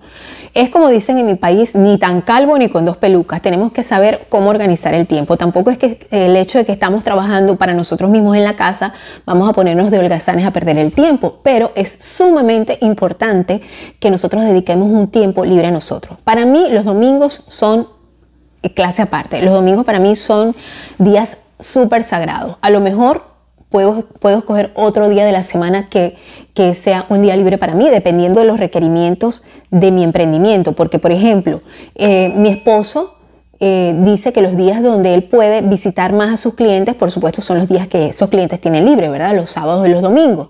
Es 0.52 0.68
como 0.70 0.88
dicen 0.88 1.16
en 1.18 1.26
mi 1.26 1.36
país, 1.36 1.76
ni 1.76 1.96
tan 1.96 2.22
calvo 2.22 2.58
ni 2.58 2.68
con 2.68 2.84
dos 2.84 2.96
pelucas. 2.96 3.40
Tenemos 3.40 3.70
que 3.72 3.84
saber 3.84 4.26
cómo 4.28 4.50
organizar 4.50 4.94
el 4.94 5.06
tiempo. 5.06 5.36
Tampoco 5.36 5.70
es 5.70 5.78
que 5.78 6.08
el 6.10 6.36
hecho 6.36 6.58
de 6.58 6.64
que 6.64 6.72
estamos 6.72 7.04
trabajando 7.04 7.56
para 7.56 7.72
nosotros 7.72 8.10
mismos 8.10 8.36
en 8.36 8.42
la 8.42 8.56
casa, 8.56 8.92
vamos 9.24 9.48
a 9.48 9.52
ponernos 9.52 9.92
de 9.92 10.00
holgazanes 10.00 10.44
a 10.44 10.52
perder 10.52 10.76
el 10.78 10.92
tiempo. 10.92 11.38
Pero 11.44 11.70
es 11.76 11.98
sumamente 12.00 12.78
importante 12.80 13.60
que 14.00 14.10
nosotros 14.10 14.42
dediquemos 14.42 14.90
un 14.90 15.08
tiempo 15.08 15.44
libre 15.44 15.68
a 15.68 15.70
nosotros. 15.70 16.18
Para 16.24 16.44
mí 16.46 16.66
los 16.70 16.84
domingos 16.84 17.44
son 17.46 17.86
clase 18.74 19.02
aparte. 19.02 19.42
Los 19.42 19.54
domingos 19.54 19.84
para 19.84 20.00
mí 20.00 20.16
son 20.16 20.56
días 20.98 21.38
súper 21.60 22.02
sagrados. 22.02 22.56
A 22.60 22.70
lo 22.70 22.80
mejor 22.80 23.29
Puedo, 23.70 24.04
puedo, 24.18 24.38
escoger 24.38 24.72
otro 24.74 25.08
día 25.08 25.24
de 25.24 25.32
la 25.32 25.42
semana 25.42 25.88
que, 25.88 26.16
que, 26.54 26.74
sea 26.74 27.06
un 27.08 27.22
día 27.22 27.36
libre 27.36 27.56
para 27.56 27.74
mí, 27.74 27.88
dependiendo 27.88 28.40
de 28.40 28.46
los 28.46 28.58
requerimientos 28.58 29.44
de 29.70 29.92
mi 29.92 30.02
emprendimiento. 30.02 30.72
Porque, 30.72 30.98
por 30.98 31.12
ejemplo, 31.12 31.62
eh, 31.94 32.32
mi 32.36 32.48
esposo 32.48 33.14
eh, 33.60 33.94
dice 34.04 34.32
que 34.32 34.42
los 34.42 34.56
días 34.56 34.82
donde 34.82 35.14
él 35.14 35.22
puede 35.22 35.62
visitar 35.62 36.12
más 36.12 36.34
a 36.34 36.36
sus 36.36 36.54
clientes, 36.54 36.94
por 36.96 37.10
supuesto, 37.10 37.40
son 37.40 37.58
los 37.58 37.68
días 37.68 37.86
que 37.86 38.08
esos 38.08 38.28
clientes 38.28 38.60
tienen 38.60 38.84
libre, 38.84 39.08
¿verdad? 39.08 39.34
Los 39.36 39.50
sábados 39.50 39.86
y 39.86 39.90
los 39.90 40.02
domingos 40.02 40.48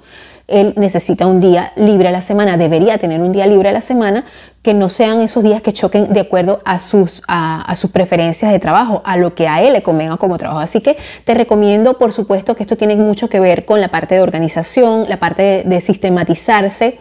él 0.50 0.74
necesita 0.76 1.26
un 1.26 1.40
día 1.40 1.72
libre 1.76 2.08
a 2.08 2.10
la 2.10 2.22
semana, 2.22 2.56
debería 2.56 2.98
tener 2.98 3.20
un 3.20 3.32
día 3.32 3.46
libre 3.46 3.68
a 3.68 3.72
la 3.72 3.80
semana, 3.80 4.24
que 4.62 4.74
no 4.74 4.88
sean 4.88 5.20
esos 5.22 5.42
días 5.42 5.62
que 5.62 5.72
choquen 5.72 6.12
de 6.12 6.20
acuerdo 6.20 6.60
a 6.64 6.78
sus, 6.78 7.22
a, 7.28 7.74
sus 7.76 7.90
preferencias 7.90 8.52
de 8.52 8.58
trabajo, 8.58 9.00
a 9.04 9.16
lo 9.16 9.34
que 9.34 9.48
a 9.48 9.62
él 9.62 9.72
le 9.72 9.82
convenga 9.82 10.16
como 10.18 10.36
trabajo. 10.36 10.60
Así 10.60 10.80
que 10.80 10.98
te 11.24 11.34
recomiendo, 11.34 11.96
por 11.96 12.12
supuesto, 12.12 12.54
que 12.54 12.64
esto 12.64 12.76
tiene 12.76 12.96
mucho 12.96 13.28
que 13.28 13.40
ver 13.40 13.64
con 13.64 13.80
la 13.80 13.88
parte 13.88 14.16
de 14.16 14.20
organización, 14.20 15.06
la 15.08 15.18
parte 15.18 15.62
de, 15.64 15.80
sistematizarse. 15.80 16.98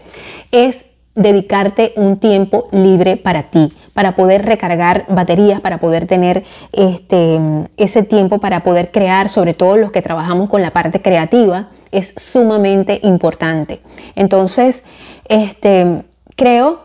Es 0.52 0.86
dedicarte 1.22 1.94
un 1.96 2.18
tiempo 2.18 2.70
libre 2.72 3.18
para 3.18 3.44
ti, 3.44 3.74
para 3.94 4.16
poder 4.16 4.46
recargar 4.46 5.06
baterías, 5.10 5.60
para 5.60 5.80
poder 5.80 6.08
tener 6.08 6.44
este, 6.72 7.40
ese 7.78 8.04
tiempo 8.04 8.40
para 8.40 8.64
poder 8.64 8.92
crear, 8.92 9.30
sobre 9.30 9.54
todo 9.54 9.78
los 9.78 9.92
que 9.92 10.02
trabajamos 10.02 10.50
con 10.50 10.62
la 10.62 10.72
parte 10.72 11.02
creativa, 11.02 11.70
es 11.92 12.14
sumamente 12.18 13.00
importante. 13.04 13.82
Entonces, 14.16 14.84
este, 15.28 16.04
creo 16.36 16.82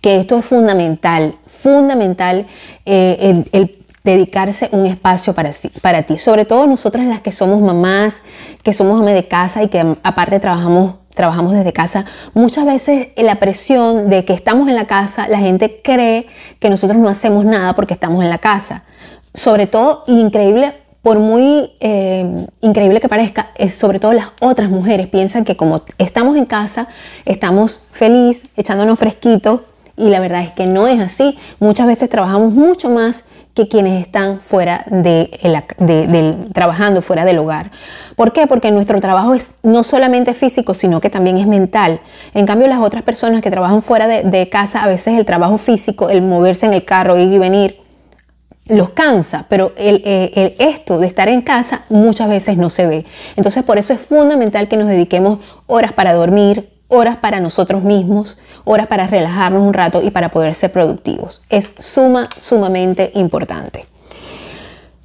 que 0.00 0.16
esto 0.20 0.38
es 0.38 0.44
fundamental, 0.44 1.34
fundamental 1.46 2.46
eh, 2.84 3.44
el, 3.52 3.76
dedicarse 4.04 4.68
un 4.70 4.86
espacio 4.86 5.34
para, 5.34 5.50
para 5.82 6.04
ti, 6.04 6.16
sobre 6.16 6.44
todo 6.44 6.66
nosotras 6.66 7.06
las 7.06 7.20
que 7.20 7.32
somos 7.32 7.60
mamás, 7.60 8.22
que 8.62 8.72
somos 8.72 9.00
amas 9.00 9.14
de 9.14 9.26
casa 9.26 9.64
y 9.64 9.68
que 9.68 9.96
aparte 10.04 10.38
trabajamos 10.38 10.94
trabajamos 11.16 11.54
desde 11.54 11.72
casa, 11.72 12.04
muchas 12.34 12.66
veces 12.66 13.08
la 13.16 13.36
presión 13.36 14.10
de 14.10 14.24
que 14.26 14.34
estamos 14.34 14.68
en 14.68 14.76
la 14.76 14.84
casa, 14.84 15.26
la 15.28 15.38
gente 15.38 15.80
cree 15.82 16.26
que 16.60 16.70
nosotros 16.70 16.98
no 16.98 17.08
hacemos 17.08 17.44
nada 17.44 17.74
porque 17.74 17.94
estamos 17.94 18.22
en 18.22 18.28
la 18.28 18.38
casa. 18.38 18.84
Sobre 19.32 19.66
todo, 19.66 20.04
increíble, 20.06 20.74
por 21.00 21.18
muy 21.18 21.72
eh, 21.80 22.46
increíble 22.60 23.00
que 23.00 23.08
parezca, 23.08 23.50
es 23.56 23.74
sobre 23.74 23.98
todo 23.98 24.12
las 24.12 24.28
otras 24.40 24.68
mujeres 24.68 25.06
piensan 25.06 25.44
que 25.44 25.56
como 25.56 25.82
estamos 25.96 26.36
en 26.36 26.44
casa, 26.44 26.88
estamos 27.24 27.86
feliz, 27.92 28.46
echándonos 28.56 28.98
fresquitos, 28.98 29.62
y 29.96 30.10
la 30.10 30.20
verdad 30.20 30.42
es 30.42 30.50
que 30.50 30.66
no 30.66 30.86
es 30.86 31.00
así. 31.00 31.38
Muchas 31.58 31.86
veces 31.86 32.10
trabajamos 32.10 32.52
mucho 32.52 32.90
más 32.90 33.24
que 33.56 33.68
quienes 33.68 34.02
están 34.02 34.38
fuera 34.38 34.84
de, 34.90 35.30
trabajando 36.52 37.00
fuera 37.00 37.24
del 37.24 37.38
hogar. 37.38 37.70
¿Por 38.14 38.34
qué? 38.34 38.46
Porque 38.46 38.70
nuestro 38.70 39.00
trabajo 39.00 39.34
es 39.34 39.50
no 39.62 39.82
solamente 39.82 40.34
físico, 40.34 40.74
sino 40.74 41.00
que 41.00 41.08
también 41.08 41.38
es 41.38 41.46
mental. 41.46 42.00
En 42.34 42.44
cambio, 42.44 42.68
las 42.68 42.80
otras 42.80 43.02
personas 43.02 43.40
que 43.40 43.50
trabajan 43.50 43.80
fuera 43.80 44.06
de, 44.06 44.48
casa, 44.50 44.84
a 44.84 44.88
veces 44.88 45.18
el 45.18 45.24
trabajo 45.24 45.56
físico, 45.56 46.10
el 46.10 46.20
moverse 46.20 46.66
en 46.66 46.74
el 46.74 46.84
carro, 46.84 47.16
ir 47.16 47.32
y 47.32 47.38
venir, 47.38 47.80
los 48.66 48.90
cansa, 48.90 49.46
pero 49.48 49.72
el, 49.78 50.02
esto 50.58 50.98
de 50.98 51.06
estar 51.06 51.28
en 51.30 51.40
casa 51.40 51.86
muchas 51.88 52.28
veces 52.28 52.58
no 52.58 52.68
se 52.68 52.86
ve. 52.86 53.06
Entonces, 53.36 53.64
por 53.64 53.78
eso 53.78 53.94
es 53.94 54.00
fundamental 54.02 54.68
que 54.68 54.76
nos 54.76 54.88
dediquemos 54.88 55.38
horas 55.66 55.94
para 55.94 56.12
dormir, 56.12 56.75
horas 56.88 57.16
para 57.16 57.40
nosotros 57.40 57.82
mismos, 57.82 58.38
horas 58.64 58.86
para 58.86 59.06
relajarnos 59.06 59.62
un 59.62 59.74
rato 59.74 60.02
y 60.02 60.10
para 60.10 60.30
poder 60.30 60.54
ser 60.54 60.72
productivos. 60.72 61.42
Es 61.48 61.72
suma, 61.78 62.28
sumamente 62.40 63.10
importante. 63.14 63.86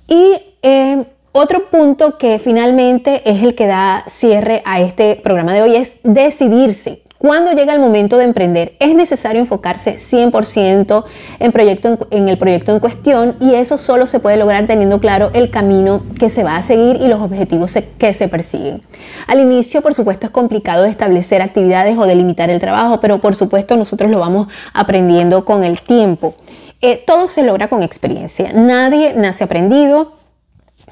Y 0.08 0.38
eh, 0.62 1.06
otro 1.32 1.70
punto 1.70 2.18
que 2.18 2.40
finalmente 2.40 3.22
es 3.30 3.42
el 3.42 3.56
que 3.56 3.66
da 3.66 4.04
cierre 4.08 4.62
a 4.66 4.82
este 4.82 5.16
programa 5.16 5.54
de 5.54 5.62
hoy 5.62 5.76
es 5.76 5.94
decidirse. 6.04 7.02
Cuando 7.22 7.52
llega 7.52 7.76
el 7.76 7.80
momento 7.80 8.18
de 8.18 8.24
emprender, 8.24 8.74
es 8.80 8.96
necesario 8.96 9.42
enfocarse 9.42 9.98
100% 9.98 11.06
en, 11.38 11.54
en, 12.10 12.30
el 12.30 12.38
proyecto 12.40 12.72
en 12.72 12.80
cuestión 12.80 13.36
y 13.40 13.54
eso 13.54 13.78
solo 13.78 14.08
se 14.08 14.20
puede 14.20 14.38
lograr 14.38 14.66
teniendo 14.66 15.00
claro 15.00 15.30
el 15.34 15.52
camino 15.52 16.02
que 16.18 16.30
se 16.30 16.44
va 16.44 16.56
a 16.56 16.64
seguir 16.64 16.96
y 17.00 17.08
los 17.08 17.22
objetivos 17.22 17.78
que 18.00 18.16
se 18.16 18.28
persiguen. 18.28 18.82
Al 19.28 19.40
inicio, 19.40 19.84
por 19.84 19.94
supuesto, 19.94 20.26
es 20.26 20.32
complicado 20.32 20.86
establecer 20.86 21.44
actividades 21.44 21.96
o 21.96 22.08
delimitar 22.08 22.50
el 22.50 22.60
trabajo, 22.60 23.00
pero 23.00 23.22
por 23.22 23.36
supuesto 23.36 23.78
nosotros 23.78 24.10
lo 24.10 24.18
vamos 24.18 24.48
aprendiendo 24.74 25.46
con 25.46 25.64
el 25.64 25.80
tiempo. 25.80 26.34
Eh, 26.82 27.04
todo 27.06 27.28
se 27.28 27.44
logra 27.44 27.68
con 27.68 27.84
experiencia. 27.84 28.52
Nadie 28.52 29.14
nace 29.16 29.44
aprendido 29.44 30.21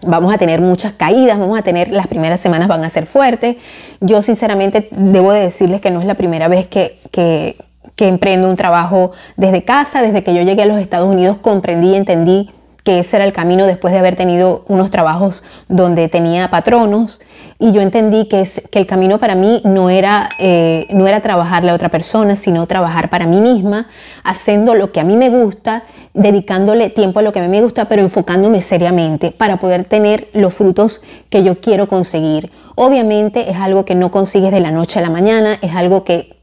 Vamos 0.06 0.34
a 0.34 0.38
tener 0.38 0.62
muchas 0.62 0.94
caídas, 0.94 1.38
vamos 1.38 1.58
a 1.58 1.62
tener, 1.62 1.90
las 1.90 2.08
primeras 2.08 2.40
semanas 2.40 2.68
van 2.68 2.84
a 2.84 2.90
ser 2.90 3.06
fuertes. 3.06 3.58
Yo 4.00 4.22
sinceramente 4.22 4.88
debo 4.92 5.32
de 5.34 5.42
decirles 5.42 5.82
que 5.82 5.92
no 5.92 6.00
es 6.00 6.06
la 6.06 6.16
primera 6.16 6.48
vez 6.48 6.68
que, 6.68 7.00
que, 7.12 7.58
que 7.96 8.08
emprendo 8.08 8.50
un 8.50 8.56
trabajo 8.56 9.12
desde 9.38 9.64
casa. 9.64 10.02
Desde 10.02 10.24
que 10.24 10.34
yo 10.34 10.42
llegué 10.42 10.64
a 10.64 10.66
los 10.66 10.80
Estados 10.80 11.10
Unidos 11.10 11.38
comprendí 11.42 11.92
y 11.92 11.96
entendí 11.96 12.50
que 12.84 13.00
ese 13.00 13.18
era 13.18 13.26
el 13.26 13.34
camino 13.34 13.66
después 13.66 13.94
de 13.94 14.00
haber 14.00 14.16
tenido 14.16 14.64
unos 14.68 14.90
trabajos 14.90 15.44
donde 15.68 16.08
tenía 16.08 16.50
patronos 16.50 17.20
y 17.62 17.74
yo 17.74 17.82
entendí 17.82 18.26
que, 18.26 18.40
es, 18.40 18.62
que 18.72 18.80
el 18.80 18.88
camino 18.88 19.20
para 19.20 19.36
mí 19.36 19.62
no 19.66 19.90
era, 19.90 20.30
eh, 20.40 20.88
no 20.92 21.08
era 21.08 21.20
trabajarle 21.20 21.72
a 21.72 21.74
otra 21.74 21.90
persona, 21.90 22.38
sino 22.38 22.66
trabajar 22.68 23.10
para 23.10 23.28
mí 23.28 23.42
misma, 23.42 23.90
haciendo 24.24 24.76
lo 24.76 24.94
que 24.94 25.02
a 25.02 25.04
mí 25.04 25.18
me 25.18 25.30
gusta, 25.30 25.84
dedicándole 26.14 26.90
tiempo 26.90 27.20
a 27.20 27.22
lo 27.22 27.34
que 27.34 27.40
a 27.40 27.42
mí 27.42 27.50
me 27.50 27.62
gusta, 27.62 27.90
pero 27.90 28.02
enfocándome 28.02 28.62
seriamente 28.62 29.32
para 29.32 29.58
poder 29.58 29.84
tener 29.84 30.30
los 30.34 30.54
frutos 30.54 31.04
que 31.30 31.44
yo 31.44 31.60
quiero 31.60 31.90
conseguir. 31.90 32.50
Obviamente 32.76 33.52
es 33.52 33.58
algo 33.58 33.84
que 33.84 33.94
no 33.94 34.10
consigues 34.10 34.52
de 34.52 34.62
la 34.62 34.72
noche 34.72 35.00
a 35.00 35.02
la 35.02 35.10
mañana, 35.10 35.60
es 35.62 35.76
algo 35.76 36.06
que 36.06 36.39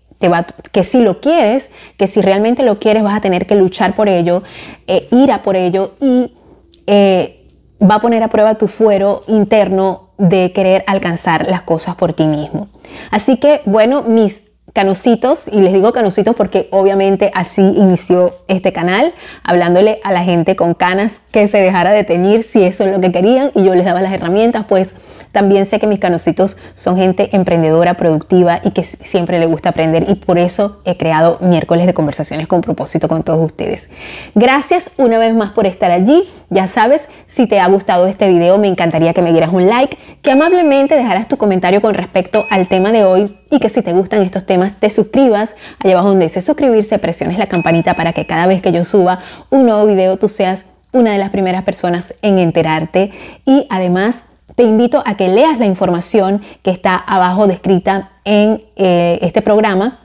que 0.72 0.85
si 0.85 1.00
lo 1.00 1.20
quieres, 1.20 1.70
que 1.96 2.07
si 2.07 2.20
realmente 2.20 2.62
lo 2.62 2.79
quieres 2.79 3.02
vas 3.02 3.16
a 3.16 3.20
tener 3.20 3.46
que 3.46 3.55
luchar 3.55 3.94
por 3.94 4.09
ello, 4.09 4.42
eh, 4.87 5.09
ir 5.11 5.31
a 5.33 5.42
por 5.42 5.57
ello 5.57 5.92
y 6.00 6.35
eh, 6.87 7.46
va 7.83 7.96
a 7.96 8.00
poner 8.00 8.22
a 8.22 8.29
prueba 8.29 8.57
tu 8.57 8.68
fuero 8.68 9.24
interno 9.26 10.11
de 10.18 10.52
querer 10.52 10.85
alcanzar 10.87 11.46
las 11.48 11.62
cosas 11.62 11.96
por 11.96 12.14
ti 12.14 12.26
mismo. 12.26 12.68
Así 13.11 13.37
que, 13.37 13.61
bueno, 13.66 14.02
mis 14.02 14.42
canositos, 14.72 15.48
y 15.48 15.61
les 15.61 15.72
digo 15.72 15.92
canositos 15.92 16.35
porque 16.35 16.68
obviamente 16.70 17.31
así 17.35 17.62
inició 17.62 18.35
este 18.46 18.72
canal, 18.72 19.14
hablándole 19.42 20.00
a 20.05 20.12
la 20.12 20.22
gente 20.22 20.55
con 20.55 20.74
canas 20.74 21.20
que 21.31 21.48
se 21.48 21.59
dejara 21.59 21.92
de 21.92 22.42
si 22.42 22.62
eso 22.62 22.85
es 22.85 22.92
lo 22.92 23.00
que 23.00 23.11
querían 23.12 23.52
y 23.55 23.64
yo 23.64 23.74
les 23.74 23.85
daba 23.85 24.02
las 24.02 24.12
herramientas, 24.12 24.66
pues 24.68 24.94
también 25.33 25.67
sé 25.67 25.79
que 25.79 25.87
mis 25.87 25.99
canositos 25.99 26.57
son 26.75 26.97
gente 26.97 27.35
emprendedora, 27.37 27.95
productiva 27.95 28.61
y 28.65 28.71
que 28.71 28.83
siempre 28.83 29.39
le 29.39 29.47
gusta 29.47 29.71
aprender 29.71 30.07
y 30.09 30.15
por 30.17 30.39
eso 30.39 30.81
he 30.85 30.97
creado 30.97 31.39
miércoles 31.41 31.87
de 31.87 31.95
conversaciones 31.95 32.47
con 32.47 32.61
propósito 32.61 33.09
con 33.09 33.23
todos 33.23 33.45
ustedes. 33.45 33.89
Gracias 34.35 34.91
una 34.97 35.19
vez 35.19 35.35
más 35.35 35.51
por 35.51 35.67
estar 35.67 35.91
allí. 35.91 36.29
Ya 36.49 36.67
sabes, 36.69 37.09
si 37.27 37.47
te 37.47 37.59
ha 37.59 37.67
gustado 37.67 38.07
este 38.07 38.29
video 38.29 38.59
me 38.59 38.69
encantaría 38.69 39.12
que 39.12 39.23
me 39.23 39.33
dieras 39.33 39.53
un 39.53 39.67
like, 39.67 39.99
que 40.23 40.31
amablemente 40.31 40.95
dejaras 40.95 41.29
tu 41.29 41.37
comentario 41.37 41.83
con 41.83 41.95
respecto 41.95 42.45
al 42.51 42.69
tema 42.69 42.93
de 42.93 43.05
hoy 43.05 43.37
y 43.51 43.59
que 43.59 43.69
si 43.69 43.83
te 43.83 43.93
gustan 43.93 44.23
estos 44.23 44.47
temas 44.47 44.75
te 44.79 44.91
suscribas. 44.91 45.57
Allá 45.79 45.95
abajo 45.95 46.11
donde 46.11 46.27
dice 46.27 46.43
suscribirse, 46.43 46.99
presiones 46.99 47.39
la 47.39 47.47
campanita 47.47 47.95
para 47.95 48.12
que 48.12 48.27
cada 48.27 48.47
vez 48.47 48.62
que 48.62 48.73
yo 48.73 48.85
suba 48.85 49.21
un 49.51 49.67
nuevo 49.67 49.87
video 49.87 50.17
tú 50.17 50.29
seas 50.29 50.65
una 50.93 51.12
de 51.12 51.19
las 51.19 51.31
primeras 51.31 51.62
personas 51.65 52.15
en 52.23 52.39
enterarte 52.39 53.12
y 53.45 53.67
además 53.71 54.25
te 54.57 54.64
invito 54.64 55.03
a 55.07 55.16
que 55.16 55.29
leas 55.29 55.59
la 55.59 55.66
información 55.66 56.42
que 56.62 56.71
está 56.71 56.97
abajo 56.97 57.47
descrita 57.47 58.11
en 58.25 58.64
eh, 58.75 59.19
este 59.23 59.42
programa 59.42 60.01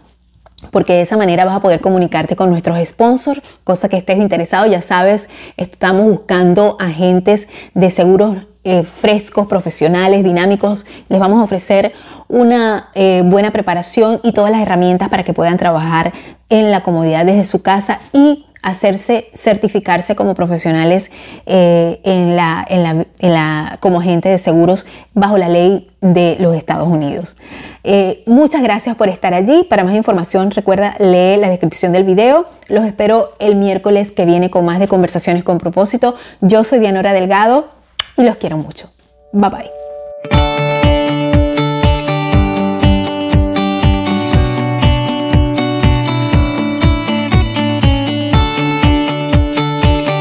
porque 0.70 0.94
de 0.94 1.02
esa 1.02 1.18
manera 1.18 1.44
vas 1.44 1.56
a 1.56 1.60
poder 1.60 1.82
comunicarte 1.82 2.36
con 2.36 2.52
nuestros 2.52 2.78
sponsors, 2.88 3.42
cosa 3.64 3.90
que 3.90 3.98
estés 3.98 4.20
interesado, 4.20 4.68
ya 4.68 4.82
sabes, 4.82 5.28
estamos 5.58 6.06
buscando 6.06 6.78
agentes 6.80 7.48
de 7.74 7.90
seguros 7.90 8.38
eh, 8.64 8.84
frescos, 8.84 9.48
profesionales, 9.48 10.24
dinámicos. 10.24 10.86
Les 11.10 11.20
vamos 11.20 11.40
a 11.40 11.44
ofrecer 11.44 11.94
una 12.28 12.90
eh, 12.94 13.24
buena 13.26 13.50
preparación 13.50 14.20
y 14.24 14.34
todas 14.34 14.52
las 14.52 14.62
herramientas 14.62 15.10
para 15.10 15.24
que 15.24 15.34
puedan 15.34 15.58
trabajar 15.58 16.14
en 16.50 16.70
la 16.70 16.84
comodidad 16.84 17.26
desde 17.26 17.46
su 17.46 17.64
casa 17.64 18.00
y 18.14 18.46
hacerse, 18.62 19.30
certificarse 19.34 20.16
como 20.16 20.36
profesionales 20.36 21.12
eh, 21.46 22.00
en 22.04 22.36
la, 22.36 22.66
en 22.68 23.34
la, 23.34 23.78
como 23.80 24.00
agente 24.00 24.30
de 24.30 24.38
seguros 24.38 24.86
bajo 25.14 25.38
la 25.38 25.50
ley 25.50 25.90
de 26.02 26.38
los 26.40 26.56
Estados 26.56 26.88
Unidos. 26.88 27.38
Eh, 27.84 28.24
muchas 28.26 28.62
gracias 28.62 28.96
por 28.96 29.10
estar 29.10 29.34
allí. 29.34 29.64
Para 29.64 29.84
más 29.84 29.96
información 29.96 30.52
recuerda 30.52 30.96
leer 31.00 31.40
la 31.40 31.50
descripción 31.50 31.92
del 31.92 32.04
video. 32.04 32.46
Los 32.68 32.86
espero 32.86 33.34
el 33.40 33.56
miércoles 33.56 34.12
que 34.12 34.26
viene 34.26 34.50
con 34.50 34.66
más 34.66 34.80
de 34.80 34.88
conversaciones 34.88 35.44
con 35.44 35.58
propósito. 35.58 36.16
Yo 36.42 36.64
soy 36.64 36.80
Dianora 36.80 37.14
Delgado 37.14 37.70
y 38.18 38.24
los 38.24 38.38
quiero 38.38 38.58
mucho. 38.58 38.92
Bye 39.34 39.50
bye. 39.50 39.91